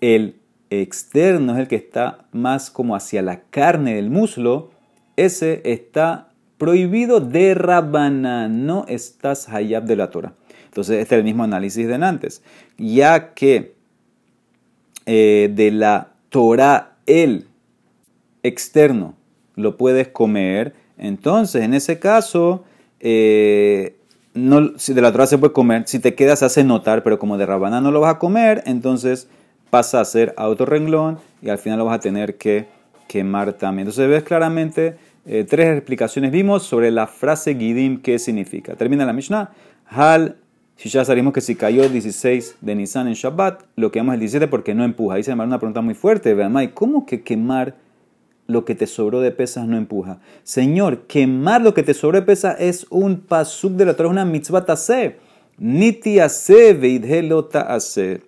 El 0.00 0.36
externo 0.70 1.52
es 1.52 1.58
el 1.58 1.68
que 1.68 1.76
está 1.76 2.26
más 2.32 2.70
como 2.70 2.96
hacia 2.96 3.22
la 3.22 3.42
carne 3.42 3.94
del 3.94 4.10
muslo, 4.10 4.70
ese 5.16 5.62
está 5.64 6.28
prohibido 6.58 7.20
de 7.20 7.54
Rabana, 7.54 8.48
no 8.48 8.84
estás 8.88 9.48
hayab 9.48 9.84
de 9.84 9.96
la 9.96 10.10
Torah. 10.10 10.34
Entonces, 10.66 10.98
este 10.98 11.16
es 11.16 11.18
el 11.18 11.24
mismo 11.24 11.44
análisis 11.44 11.86
de 11.86 11.94
antes. 11.94 12.42
Ya 12.78 13.34
que 13.34 13.74
eh, 15.06 15.50
de 15.52 15.70
la 15.70 16.12
Torah 16.28 16.89
el 17.10 17.46
externo 18.42 19.14
lo 19.56 19.76
puedes 19.76 20.08
comer, 20.08 20.74
entonces 20.96 21.62
en 21.62 21.74
ese 21.74 21.98
caso 21.98 22.64
eh, 23.00 23.96
no, 24.34 24.78
si 24.78 24.94
de 24.94 25.02
la 25.02 25.12
Torah 25.12 25.26
se 25.26 25.38
puede 25.38 25.52
comer, 25.52 25.84
si 25.86 25.98
te 25.98 26.14
quedas 26.14 26.42
hace 26.42 26.64
notar, 26.64 27.02
pero 27.02 27.18
como 27.18 27.36
de 27.36 27.46
Rabaná 27.46 27.80
no 27.80 27.90
lo 27.90 28.00
vas 28.00 28.14
a 28.14 28.18
comer, 28.18 28.62
entonces 28.66 29.28
pasa 29.70 30.00
a 30.00 30.04
ser 30.04 30.34
a 30.36 30.48
otro 30.48 30.66
renglón 30.66 31.18
y 31.42 31.48
al 31.48 31.58
final 31.58 31.78
lo 31.78 31.84
vas 31.86 31.96
a 31.96 32.00
tener 32.00 32.36
que 32.36 32.66
quemar 33.08 33.52
también. 33.54 33.86
Entonces 33.86 34.08
ves 34.08 34.22
claramente 34.22 34.96
eh, 35.26 35.44
tres 35.48 35.76
explicaciones 35.76 36.30
vimos 36.30 36.62
sobre 36.62 36.90
la 36.90 37.06
frase 37.06 37.54
Gidim, 37.54 38.00
qué 38.02 38.18
significa. 38.18 38.74
Termina 38.74 39.04
la 39.04 39.12
Mishnah. 39.12 39.50
Hal, 39.86 40.36
si 40.80 40.88
ya 40.88 41.04
sabemos 41.04 41.34
que 41.34 41.42
si 41.42 41.56
cayó 41.56 41.84
el 41.84 41.92
16 41.92 42.56
de 42.62 42.74
Nisan 42.74 43.06
en 43.06 43.12
Shabbat, 43.12 43.64
lo 43.76 43.92
quemamos 43.92 44.14
el 44.14 44.20
17 44.20 44.48
porque 44.48 44.74
no 44.74 44.82
empuja. 44.82 45.16
Ahí 45.16 45.22
se 45.22 45.36
me 45.36 45.44
una 45.44 45.58
pregunta 45.58 45.82
muy 45.82 45.92
fuerte. 45.92 46.34
¿cómo 46.72 47.04
que 47.04 47.22
quemar 47.22 47.76
lo 48.46 48.64
que 48.64 48.74
te 48.74 48.86
sobró 48.86 49.20
de 49.20 49.30
pesas 49.30 49.68
no 49.68 49.76
empuja. 49.76 50.20
Señor, 50.42 51.02
quemar 51.06 51.60
lo 51.60 51.74
que 51.74 51.82
te 51.82 51.92
sobró 51.92 52.18
de 52.20 52.24
pesas 52.24 52.56
es 52.58 52.86
un 52.88 53.20
pasuk 53.20 53.72
de 53.72 53.84
la 53.84 53.94
Torah, 53.94 54.08
una 54.08 54.24
mitzvah 54.24 54.64
tase. 54.64 55.18
Niti 55.58 56.18
ase 56.18 56.72
veidhelota 56.72 57.60
ase. 57.60 58.22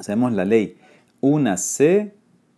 Sabemos 0.00 0.32
la 0.32 0.44
ley. 0.44 0.76
Una 1.20 1.56
se. 1.56 2.14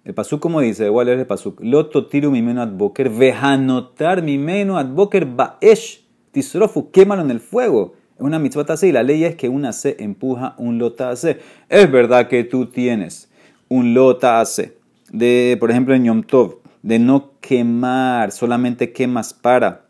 El 0.06 0.14
pasuk, 0.14 0.40
como 0.40 0.62
dice, 0.62 0.86
igual 0.86 1.10
es 1.10 1.18
el 1.18 1.26
pasuk. 1.26 1.60
Loto 1.60 2.06
tiru 2.06 2.30
mi 2.30 2.40
meno 2.40 2.62
adboker. 2.62 3.10
Vejanotar 3.10 4.22
mi 4.22 4.38
meno 4.38 4.78
adboker 4.78 5.26
baesh. 5.26 6.00
Tisrofu, 6.30 6.90
quémalo 6.90 7.20
en 7.20 7.30
el 7.30 7.40
fuego. 7.40 8.00
Una 8.18 8.38
mitzvah 8.38 8.64
tase 8.64 8.88
y 8.88 8.92
la 8.92 9.02
ley 9.02 9.24
es 9.24 9.36
que 9.36 9.48
una 9.48 9.72
se 9.72 9.96
empuja 9.98 10.54
un 10.58 10.78
lota 10.78 11.10
ase. 11.10 11.40
Es 11.68 11.90
verdad 11.90 12.28
que 12.28 12.44
tú 12.44 12.66
tienes 12.66 13.30
un 13.68 13.94
lota 13.94 14.40
ase. 14.40 14.76
De, 15.10 15.56
por 15.60 15.70
ejemplo, 15.70 15.94
en 15.94 16.04
Yom 16.04 16.22
Tov 16.22 16.62
de 16.82 16.98
no 16.98 17.32
quemar, 17.40 18.32
solamente 18.32 18.92
quemas 18.92 19.32
para 19.32 19.86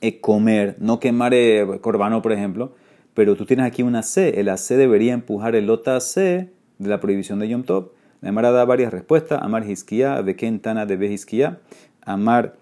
eh, 0.00 0.20
comer, 0.20 0.76
no 0.78 0.98
quemar 0.98 1.34
eh, 1.34 1.66
corbano, 1.80 2.22
por 2.22 2.32
ejemplo, 2.32 2.74
pero 3.14 3.36
tú 3.36 3.44
tienes 3.44 3.66
aquí 3.66 3.82
una 3.82 4.02
C, 4.02 4.40
el 4.40 4.48
AC 4.48 4.70
debería 4.70 5.12
empujar 5.12 5.54
el 5.54 5.68
OTA 5.68 6.00
C 6.00 6.50
de 6.78 6.88
la 6.88 7.00
prohibición 7.00 7.38
de 7.38 7.48
Yom 7.48 7.62
Tov. 7.62 7.90
La 8.20 8.30
Emara 8.30 8.52
da 8.52 8.64
varias 8.64 8.92
respuestas, 8.92 9.42
Amar 9.42 9.68
Hiskia, 9.68 10.22
de 10.22 10.36
Kentana 10.36 10.86
de 10.86 11.06
Hiskia, 11.06 11.58
Amar 12.04 12.54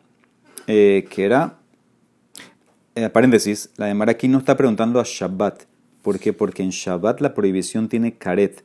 eh, 0.67 1.07
Kera. 1.11 1.60
Eh, 2.97 3.09
paréntesis, 3.09 3.71
la 3.77 3.89
Emara 3.89 4.11
aquí 4.11 4.27
no 4.27 4.39
está 4.39 4.57
preguntando 4.57 4.99
a 4.99 5.05
Shabbat. 5.07 5.63
¿Por 6.03 6.19
qué? 6.19 6.33
Porque 6.33 6.65
en 6.65 6.71
Shabbat 6.71 7.21
la 7.21 7.35
prohibición 7.35 7.89
tiene 7.89 8.19
caret. 8.19 8.65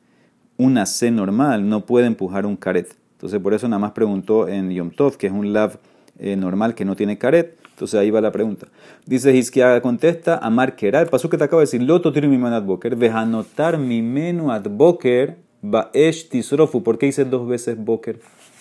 Una 0.58 0.88
C 0.88 1.12
normal 1.12 1.70
no 1.70 1.86
puede 1.86 2.08
empujar 2.08 2.48
un 2.48 2.56
caret. 2.56 2.96
Entonces 3.14 3.40
por 3.40 3.54
eso 3.54 3.68
nada 3.68 3.80
más 3.80 3.92
preguntó 3.92 4.48
en 4.48 4.72
Yom 4.72 4.90
Tov, 4.90 5.18
que 5.18 5.28
es 5.28 5.34
un 5.34 5.54
lav 5.54 5.78
eh, 6.18 6.36
normal 6.36 6.74
que 6.74 6.86
no 6.86 6.96
tiene 6.96 7.20
caret. 7.20 7.56
Entonces 7.70 8.00
ahí 8.00 8.10
va 8.10 8.20
la 8.20 8.32
pregunta. 8.32 8.68
Dice 9.06 9.36
Hizkia 9.36 9.80
contesta, 9.82 10.40
Amar 10.40 10.76
Kera, 10.76 11.02
el 11.02 11.08
paso 11.08 11.30
que 11.30 11.38
te 11.38 11.44
acabo 11.44 11.60
de 11.60 11.66
decir, 11.66 11.84
Loto 11.84 12.12
tiene 12.12 12.28
mi 12.28 12.40
manat 12.40 12.66
boker, 12.66 12.98
anotar 13.14 13.78
mi 13.78 14.02
menu 14.02 14.52
ad 14.52 14.64
boker, 14.64 15.38
baesh 15.62 16.30
tisrofu. 16.30 16.82
¿Por 16.82 16.98
qué 16.98 17.06
dice 17.06 17.26
dos 17.26 17.48
veces 17.48 17.78
boker? 17.78 18.20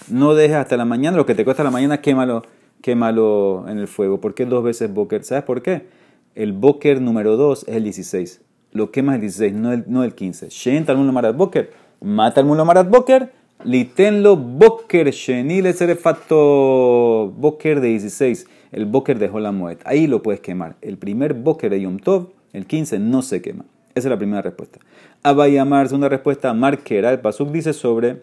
No 0.09 0.35
dejes 0.35 0.57
hasta 0.57 0.77
la 0.77 0.85
mañana, 0.85 1.17
lo 1.17 1.25
que 1.25 1.35
te 1.35 1.45
cuesta 1.45 1.65
la 1.65 1.71
mañana, 1.71 2.03
quémalo, 2.03 2.43
quémalo 2.85 3.65
en 3.67 3.79
el 3.79 3.89
fuego. 3.89 4.21
¿Por 4.21 4.35
qué 4.35 4.45
dos 4.45 4.63
veces 4.63 4.93
boker? 4.93 5.25
¿Sabes 5.25 5.45
por 5.45 5.63
qué? 5.63 5.87
El 6.35 6.53
boker 6.53 7.01
número 7.01 7.39
2 7.39 7.65
es 7.67 7.77
el 7.77 7.85
16. 7.85 8.43
Lo 8.73 8.91
quemas 8.91 9.15
el 9.15 9.23
16, 9.23 9.55
no 9.55 9.73
el, 9.73 9.85
no 9.87 10.05
el 10.05 10.15
15. 10.15 10.51
Shen 10.51 10.85
talmud 10.85 11.11
marat 11.11 11.35
boker. 11.35 11.73
Mata 12.03 12.43
el 12.43 12.47
mulo 12.47 12.67
marat 12.67 12.91
boker 12.91 13.33
Litenlo 13.65 14.37
Boker 14.37 15.11
Shenil 15.11 15.65
Eserefato 15.65 17.33
Boker 17.35 17.81
de 17.81 17.89
16, 17.89 18.47
el 18.73 18.85
Boker 18.85 19.19
de 19.19 19.31
Holamoet. 19.31 19.81
Ahí 19.87 20.07
lo 20.07 20.23
puedes 20.23 20.41
quemar. 20.41 20.77
El 20.83 20.99
primer 20.99 21.33
Boker 21.33 21.71
de 21.71 21.81
Yom 21.81 21.99
Tov, 21.99 22.33
el 22.53 22.67
15, 22.67 22.99
no 22.99 23.23
se 23.23 23.41
quema. 23.41 23.65
Esa 23.95 24.09
es 24.09 24.11
la 24.11 24.19
primera 24.19 24.43
respuesta. 24.43 24.81
Abayamar, 25.23 25.89
segunda 25.89 26.11
respuesta, 26.11 26.53
Marquera. 26.53 27.11
El 27.13 27.21
Pasuk 27.21 27.51
dice 27.53 27.73
sobre 27.73 28.23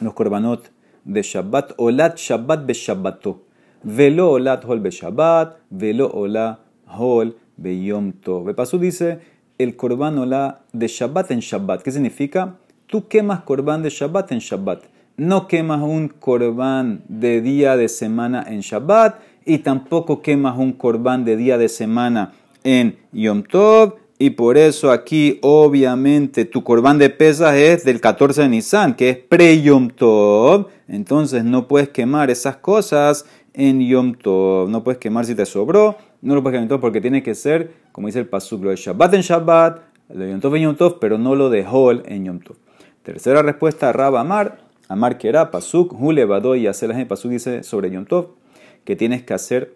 los 0.00 0.14
korbanot 0.14 0.70
de 1.04 1.22
Shabbat, 1.22 1.72
Olat 1.78 2.16
Shabbat 2.18 2.64
be 2.64 2.74
Shabbato. 2.74 3.42
Velo 3.84 4.30
Olat 4.32 4.64
Hol 4.64 4.80
be 4.80 4.90
Shabbat, 4.90 5.56
Velo 5.70 6.10
Olat 6.12 6.58
Hol 6.86 7.36
be 7.56 7.84
Yom 7.84 8.12
Tov. 8.12 8.54
Pasuk 8.54 8.80
dice 8.80 9.18
el 9.58 9.76
korban 9.76 10.18
Olat 10.18 10.62
de 10.72 10.88
Shabbat 10.88 11.30
en 11.30 11.40
Shabbat. 11.40 11.82
¿Qué 11.82 11.90
significa? 11.90 12.56
tú 12.92 13.08
quemas 13.08 13.40
corbán 13.40 13.82
de 13.82 13.88
Shabbat 13.88 14.32
en 14.32 14.38
Shabbat. 14.40 14.82
No 15.16 15.48
quemas 15.48 15.80
un 15.80 16.08
corbán 16.08 17.02
de 17.08 17.40
día 17.40 17.74
de 17.78 17.88
semana 17.88 18.44
en 18.46 18.60
Shabbat 18.60 19.18
y 19.46 19.60
tampoco 19.60 20.20
quemas 20.20 20.58
un 20.58 20.72
corbán 20.74 21.24
de 21.24 21.38
día 21.38 21.56
de 21.56 21.70
semana 21.70 22.34
en 22.62 22.98
Yom 23.12 23.44
Tov. 23.44 23.94
Y 24.18 24.30
por 24.30 24.58
eso 24.58 24.90
aquí, 24.90 25.38
obviamente, 25.40 26.44
tu 26.44 26.62
corbán 26.62 26.98
de 26.98 27.08
pesas 27.08 27.54
es 27.54 27.82
del 27.82 27.98
14 27.98 28.42
de 28.42 28.48
Nisan, 28.50 28.94
que 28.94 29.08
es 29.08 29.16
pre-Yom 29.16 29.88
Tov. 29.88 30.66
Entonces 30.86 31.44
no 31.44 31.68
puedes 31.68 31.88
quemar 31.88 32.30
esas 32.30 32.58
cosas 32.58 33.24
en 33.54 33.80
Yom 33.80 34.14
Tov. 34.14 34.68
No 34.68 34.84
puedes 34.84 34.98
quemar 34.98 35.24
si 35.24 35.34
te 35.34 35.46
sobró. 35.46 35.96
No 36.20 36.34
lo 36.34 36.42
puedes 36.42 36.60
quemar 36.60 36.80
porque 36.80 37.00
tiene 37.00 37.22
que 37.22 37.34
ser, 37.34 37.72
como 37.92 38.06
dice 38.06 38.20
el 38.20 38.26
Pasuk, 38.26 38.62
lo 38.62 38.70
de 38.70 38.76
Shabbat 38.76 39.14
en 39.14 39.20
Shabbat, 39.20 39.80
lo 40.10 40.24
de 40.24 40.30
Yom 40.30 40.40
Tov 40.40 40.56
en 40.56 40.62
Yom 40.62 40.76
Tov, 40.76 40.98
pero 41.00 41.18
no 41.18 41.34
lo 41.34 41.50
de 41.50 41.66
Hol 41.68 42.02
en 42.06 42.24
Yom 42.24 42.40
Tov. 42.40 42.56
Tercera 43.02 43.42
respuesta, 43.42 43.92
Rab 43.92 44.16
Amar. 44.16 44.58
Amar 44.88 45.18
que 45.18 45.28
era 45.28 45.50
Pasuk, 45.50 45.94
Hule 45.98 46.26
y 46.58 46.66
Aselahem. 46.66 47.08
Pasuk 47.08 47.30
dice 47.30 47.62
sobre 47.62 47.90
Yom 47.90 48.04
Tov 48.04 48.42
que 48.84 48.96
tienes 48.96 49.22
que 49.22 49.34
hacer. 49.34 49.74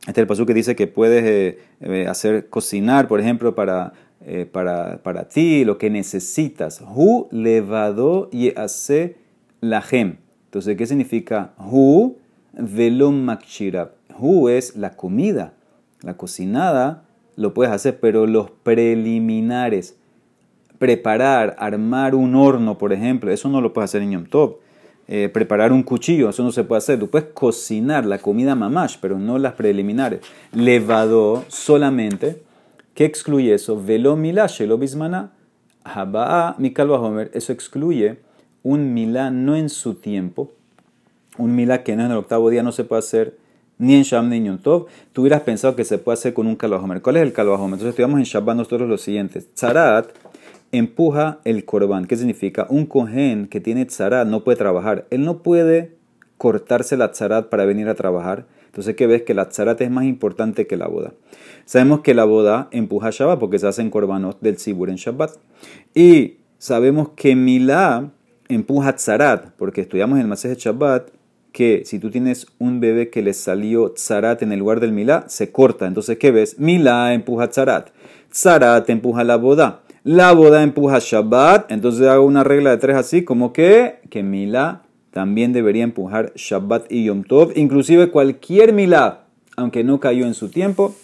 Este 0.00 0.12
es 0.12 0.18
el 0.18 0.26
Pasuk 0.26 0.48
que 0.48 0.54
dice 0.54 0.74
que 0.74 0.86
puedes 0.86 1.24
eh, 1.24 1.58
eh, 1.80 2.06
hacer 2.08 2.48
cocinar, 2.48 3.06
por 3.06 3.20
ejemplo, 3.20 3.54
para, 3.54 3.92
eh, 4.26 4.46
para, 4.50 5.02
para, 5.02 5.28
ti, 5.28 5.64
lo 5.64 5.78
que 5.78 5.90
necesitas. 5.90 6.82
Hu 6.82 7.28
levado 7.30 8.28
y 8.32 8.50
hace 8.58 9.16
la 9.60 9.80
gem. 9.80 10.16
Entonces, 10.46 10.76
¿qué 10.76 10.86
significa 10.86 11.54
hu? 11.56 12.16
Velom 12.54 13.24
makshirab. 13.24 13.92
Hu 14.18 14.48
es 14.48 14.76
la 14.76 14.96
comida. 14.96 15.54
La 16.02 16.16
cocinada 16.16 17.04
lo 17.36 17.54
puedes 17.54 17.72
hacer, 17.72 17.98
pero 18.00 18.26
los 18.26 18.50
preliminares, 18.50 19.96
preparar, 20.78 21.56
armar 21.58 22.14
un 22.14 22.34
horno, 22.34 22.76
por 22.76 22.92
ejemplo, 22.92 23.30
eso 23.30 23.48
no 23.48 23.60
lo 23.60 23.72
puedes 23.72 23.90
hacer 23.90 24.02
en 24.02 24.12
Yom 24.12 24.26
Tov. 24.26 24.56
Eh, 25.08 25.28
preparar 25.28 25.72
un 25.72 25.82
cuchillo, 25.82 26.28
eso 26.28 26.42
no 26.42 26.52
se 26.52 26.64
puede 26.64 26.78
hacer. 26.78 26.98
Tú 26.98 27.10
puedes 27.10 27.28
cocinar 27.34 28.06
la 28.06 28.18
comida 28.18 28.54
mamash, 28.54 28.96
pero 29.00 29.18
no 29.18 29.38
las 29.38 29.54
preliminares. 29.54 30.20
Levado 30.52 31.44
solamente. 31.48 32.42
¿Qué 32.94 33.04
excluye 33.04 33.54
eso? 33.54 33.82
Velo 33.82 34.16
milá, 34.16 34.46
shelo 34.46 34.78
bismana, 34.78 35.32
habaa 35.82 36.54
mikal 36.58 36.90
homer. 36.90 37.30
Eso 37.34 37.52
excluye 37.52 38.20
un 38.62 38.94
milá 38.94 39.30
no 39.30 39.56
en 39.56 39.68
su 39.68 39.94
tiempo. 39.94 40.52
Un 41.38 41.54
milá 41.56 41.82
que 41.82 41.96
no 41.96 42.04
en 42.04 42.10
el 42.10 42.18
octavo 42.18 42.50
día 42.50 42.62
no 42.62 42.72
se 42.72 42.84
puede 42.84 43.00
hacer 43.00 43.36
ni 43.78 43.94
en 43.94 44.02
Sham 44.02 44.28
ni 44.28 44.36
en 44.36 44.44
Yom 44.44 44.58
Tov. 44.58 44.86
Tú 45.12 45.22
hubieras 45.22 45.40
pensado 45.42 45.74
que 45.74 45.84
se 45.84 45.98
puede 45.98 46.14
hacer 46.14 46.34
con 46.34 46.46
un 46.46 46.56
kalvahomer. 46.56 47.02
¿Cuál 47.02 47.16
es 47.16 47.22
el 47.22 47.32
kalvahomer? 47.32 47.74
Entonces 47.74 47.90
estudiamos 47.90 48.18
en 48.18 48.24
Shabbat 48.24 48.56
nosotros 48.56 48.88
lo 48.88 48.98
siguiente. 48.98 49.40
Tzarat 49.40 50.10
empuja 50.72 51.40
el 51.44 51.64
corbán. 51.64 52.06
¿Qué 52.06 52.16
significa? 52.16 52.66
Un 52.68 52.86
cohen 52.86 53.46
que 53.46 53.60
tiene 53.60 53.84
tzarat 53.86 54.26
no 54.26 54.44
puede 54.44 54.56
trabajar. 54.56 55.06
Él 55.10 55.24
no 55.24 55.42
puede 55.42 55.96
cortarse 56.38 56.96
la 56.96 57.12
tzarat 57.12 57.48
para 57.48 57.64
venir 57.64 57.88
a 57.88 57.94
trabajar. 57.94 58.46
Entonces, 58.66 58.96
¿qué 58.96 59.06
ves? 59.06 59.22
Que 59.22 59.34
la 59.34 59.48
tzarat 59.48 59.80
es 59.80 59.90
más 59.90 60.04
importante 60.04 60.66
que 60.66 60.76
la 60.76 60.88
boda. 60.88 61.12
Sabemos 61.66 62.00
que 62.00 62.14
la 62.14 62.24
boda 62.24 62.68
empuja 62.72 63.10
Shabbat 63.10 63.38
porque 63.38 63.58
se 63.58 63.66
hacen 63.66 63.90
corbanos 63.90 64.36
del 64.40 64.58
Sibur 64.58 64.90
en 64.90 64.96
Shabbat. 64.96 65.32
Y 65.94 66.38
sabemos 66.58 67.10
que 67.16 67.36
Milá 67.36 68.10
empuja 68.48 68.96
tzarat 68.96 69.50
porque 69.56 69.82
estudiamos 69.82 70.18
en 70.18 70.30
el 70.30 70.38
de 70.38 70.54
Shabbat 70.54 71.10
que 71.52 71.82
si 71.84 71.98
tú 71.98 72.10
tienes 72.10 72.46
un 72.58 72.80
bebé 72.80 73.10
que 73.10 73.22
le 73.22 73.34
salió 73.34 73.90
tzarat 73.90 74.42
en 74.42 74.52
el 74.52 74.58
lugar 74.58 74.80
del 74.80 74.92
Milá, 74.92 75.24
se 75.28 75.52
corta. 75.52 75.86
Entonces, 75.86 76.18
¿qué 76.18 76.30
ves? 76.30 76.58
Milá 76.58 77.12
empuja 77.14 77.48
tzarat. 77.48 77.90
Tzarat 78.30 78.88
empuja 78.90 79.22
la 79.24 79.36
boda. 79.36 79.82
La 80.04 80.32
boda 80.32 80.64
empuja 80.64 80.98
Shabbat, 80.98 81.70
entonces 81.70 82.08
hago 82.08 82.26
una 82.26 82.42
regla 82.42 82.70
de 82.70 82.78
tres 82.78 82.96
así, 82.96 83.22
como 83.22 83.52
que, 83.52 84.00
que 84.10 84.24
Milá 84.24 84.82
también 85.12 85.52
debería 85.52 85.84
empujar 85.84 86.32
Shabbat 86.34 86.90
y 86.90 87.04
Yom 87.04 87.22
Tov, 87.22 87.52
inclusive 87.54 88.10
cualquier 88.10 88.72
Milá, 88.72 89.26
aunque 89.56 89.84
no 89.84 90.00
cayó 90.00 90.26
en 90.26 90.34
su 90.34 90.48
tiempo, 90.48 90.96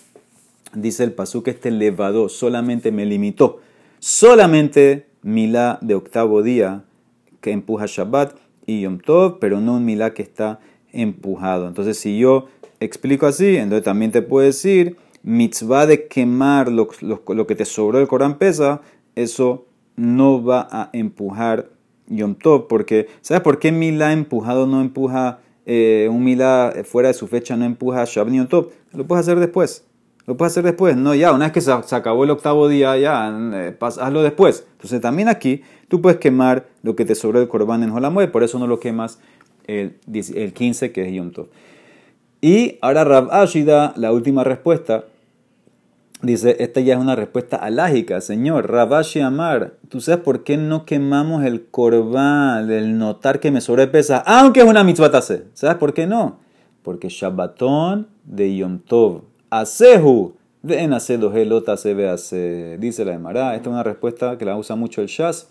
dice 0.74 1.04
el 1.04 1.12
pasú 1.12 1.44
que 1.44 1.52
este 1.52 1.70
levado 1.70 2.28
solamente 2.28 2.90
me 2.90 3.06
limitó, 3.06 3.60
solamente 4.00 5.06
Milá 5.22 5.78
de 5.80 5.94
octavo 5.94 6.42
día 6.42 6.82
que 7.40 7.52
empuja 7.52 7.86
Shabbat 7.86 8.34
y 8.68 8.82
Yom 8.82 8.98
Tov, 8.98 9.38
pero 9.40 9.60
no 9.60 9.76
un 9.76 9.84
Milá 9.84 10.12
que 10.12 10.22
está 10.22 10.60
empujado. 10.92 11.66
Entonces 11.66 11.98
si 11.98 12.18
yo 12.18 12.46
explico 12.80 13.26
así, 13.26 13.56
entonces 13.56 13.82
también 13.82 14.12
te 14.12 14.22
puedo 14.22 14.46
decir 14.46 14.96
mitzvah 15.22 15.86
de 15.86 16.06
quemar 16.06 16.70
lo, 16.70 16.86
que 16.86 17.54
te 17.54 17.64
sobró 17.64 17.98
del 17.98 18.06
Corán 18.06 18.38
pesa, 18.38 18.82
eso 19.16 19.66
no 19.96 20.44
va 20.44 20.68
a 20.70 20.90
empujar 20.92 21.70
Yom 22.08 22.34
Tov, 22.34 22.68
porque 22.68 23.08
¿sabes 23.22 23.42
por 23.42 23.58
qué 23.58 23.72
Milá 23.72 24.12
empujado 24.12 24.66
no 24.66 24.82
empuja, 24.82 25.40
eh, 25.64 26.08
un 26.10 26.22
Milá 26.22 26.74
fuera 26.84 27.08
de 27.08 27.14
su 27.14 27.26
fecha 27.26 27.56
no 27.56 27.64
empuja 27.64 28.04
Shabbat 28.04 28.34
Yom 28.34 28.46
Tov? 28.48 28.68
Lo 28.92 29.06
puedes 29.06 29.26
hacer 29.26 29.40
después. 29.40 29.87
Lo 30.28 30.36
puedes 30.36 30.52
hacer 30.52 30.64
después, 30.64 30.94
no 30.94 31.14
ya, 31.14 31.32
una 31.32 31.46
vez 31.46 31.52
que 31.54 31.62
se, 31.62 31.72
acabó 31.72 32.22
el 32.22 32.28
octavo 32.28 32.68
día, 32.68 32.98
ya, 32.98 33.34
eh, 33.54 33.74
hazlo 33.80 34.22
después. 34.22 34.66
Entonces 34.72 35.00
también 35.00 35.26
aquí 35.26 35.62
tú 35.88 36.02
puedes 36.02 36.18
quemar 36.18 36.66
lo 36.82 36.94
que 36.94 37.06
te 37.06 37.14
sobró 37.14 37.38
del 37.38 37.48
Corban 37.48 37.82
en 37.82 37.90
Jolamuel, 37.90 38.30
por 38.30 38.42
eso 38.42 38.58
no 38.58 38.66
lo 38.66 38.78
quemas 38.78 39.20
el, 39.66 39.96
el 40.12 40.52
15 40.52 40.92
que 40.92 41.08
es 41.08 41.14
Yom 41.14 41.30
Tov. 41.30 41.46
Y 42.42 42.76
ahora 42.82 43.04
Rab 43.04 43.32
Ashida, 43.32 43.94
la 43.96 44.12
última 44.12 44.44
respuesta, 44.44 45.06
dice, 46.20 46.56
esta 46.58 46.82
ya 46.82 46.92
es 46.92 47.00
una 47.00 47.16
respuesta 47.16 47.56
alágica, 47.56 48.20
Señor, 48.20 48.70
Rabashi 48.70 49.20
Amar, 49.20 49.76
¿tú 49.88 50.02
sabes 50.02 50.22
por 50.22 50.44
qué 50.44 50.58
no 50.58 50.84
quemamos 50.84 51.42
el 51.42 51.68
corbán, 51.68 52.70
el 52.70 52.98
notar 52.98 53.40
que 53.40 53.50
me 53.50 53.62
sobrepesa, 53.62 54.18
aunque 54.26 54.60
es 54.60 54.66
una 54.66 54.84
mitzvah 54.84 55.22
¿Sabes 55.22 55.76
por 55.78 55.94
qué 55.94 56.06
no? 56.06 56.40
Porque 56.82 57.08
Shabbatón 57.08 58.08
de 58.24 58.54
Yom 58.54 58.80
Tov, 58.80 59.22
Asehu, 59.50 60.34
de 60.62 60.80
Enacedo 60.80 61.32
Gelota 61.32 61.76
se 61.76 61.94
ve 61.94 62.08
hace, 62.08 62.78
dice 62.78 63.04
la 63.04 63.14
Emara, 63.14 63.54
esta 63.54 63.70
es 63.70 63.72
una 63.72 63.82
respuesta 63.82 64.36
que 64.38 64.44
la 64.44 64.56
usa 64.56 64.76
mucho 64.76 65.00
el 65.00 65.08
Shas. 65.08 65.48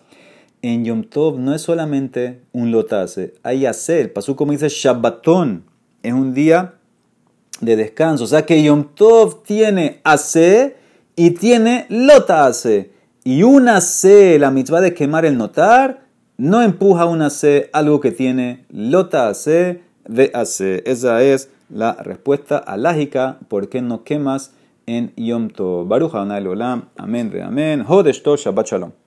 En 0.62 0.84
Yom 0.84 1.04
Tov 1.04 1.40
no 1.40 1.54
es 1.54 1.62
solamente 1.62 2.42
un 2.52 2.72
lotase, 2.72 3.36
hay 3.44 3.66
hacer, 3.66 4.12
pasú 4.12 4.36
como 4.36 4.52
dice 4.52 4.70
Shabbatón, 4.70 5.64
es 6.04 6.14
un 6.14 6.34
día 6.34 6.74
de 7.62 7.76
descanso. 7.76 8.24
O 8.24 8.28
sea 8.28 8.46
que 8.46 8.62
Yom 8.62 8.96
Tov 8.96 9.44
tiene 9.44 10.02
AC 10.04 10.76
y 11.16 11.32
tiene 11.32 11.86
Lota 11.90 12.46
AC. 12.46 12.92
Y 13.24 13.44
una 13.44 13.82
C, 13.82 14.40
la 14.40 14.52
mitzvah 14.52 14.82
de 14.82 14.94
quemar 14.94 15.26
el 15.26 15.38
notar, 15.38 16.06
no 16.38 16.62
empuja 16.62 17.06
una 17.06 17.30
C 17.30 17.70
algo 17.74 18.00
que 18.00 18.12
tiene 18.12 18.66
Lota 18.70 19.28
AC 19.28 19.82
de 20.08 20.32
AC. 20.34 20.82
Esa 20.86 21.22
es 21.24 21.50
la 21.70 21.94
respuesta 21.94 22.58
alágica. 22.58 23.38
¿Por 23.48 23.70
qué 23.70 23.82
no 23.82 24.04
quemas 24.04 24.54
en 24.86 25.14
Yom 25.16 25.50
Tov? 25.50 25.88
Baruch 25.88 26.14
Olam. 26.14 26.90
Amén, 26.98 27.32
amén. 27.44 27.86
Hodesh 27.88 28.24
Shabbat 28.24 28.68
Shalom. 28.68 28.92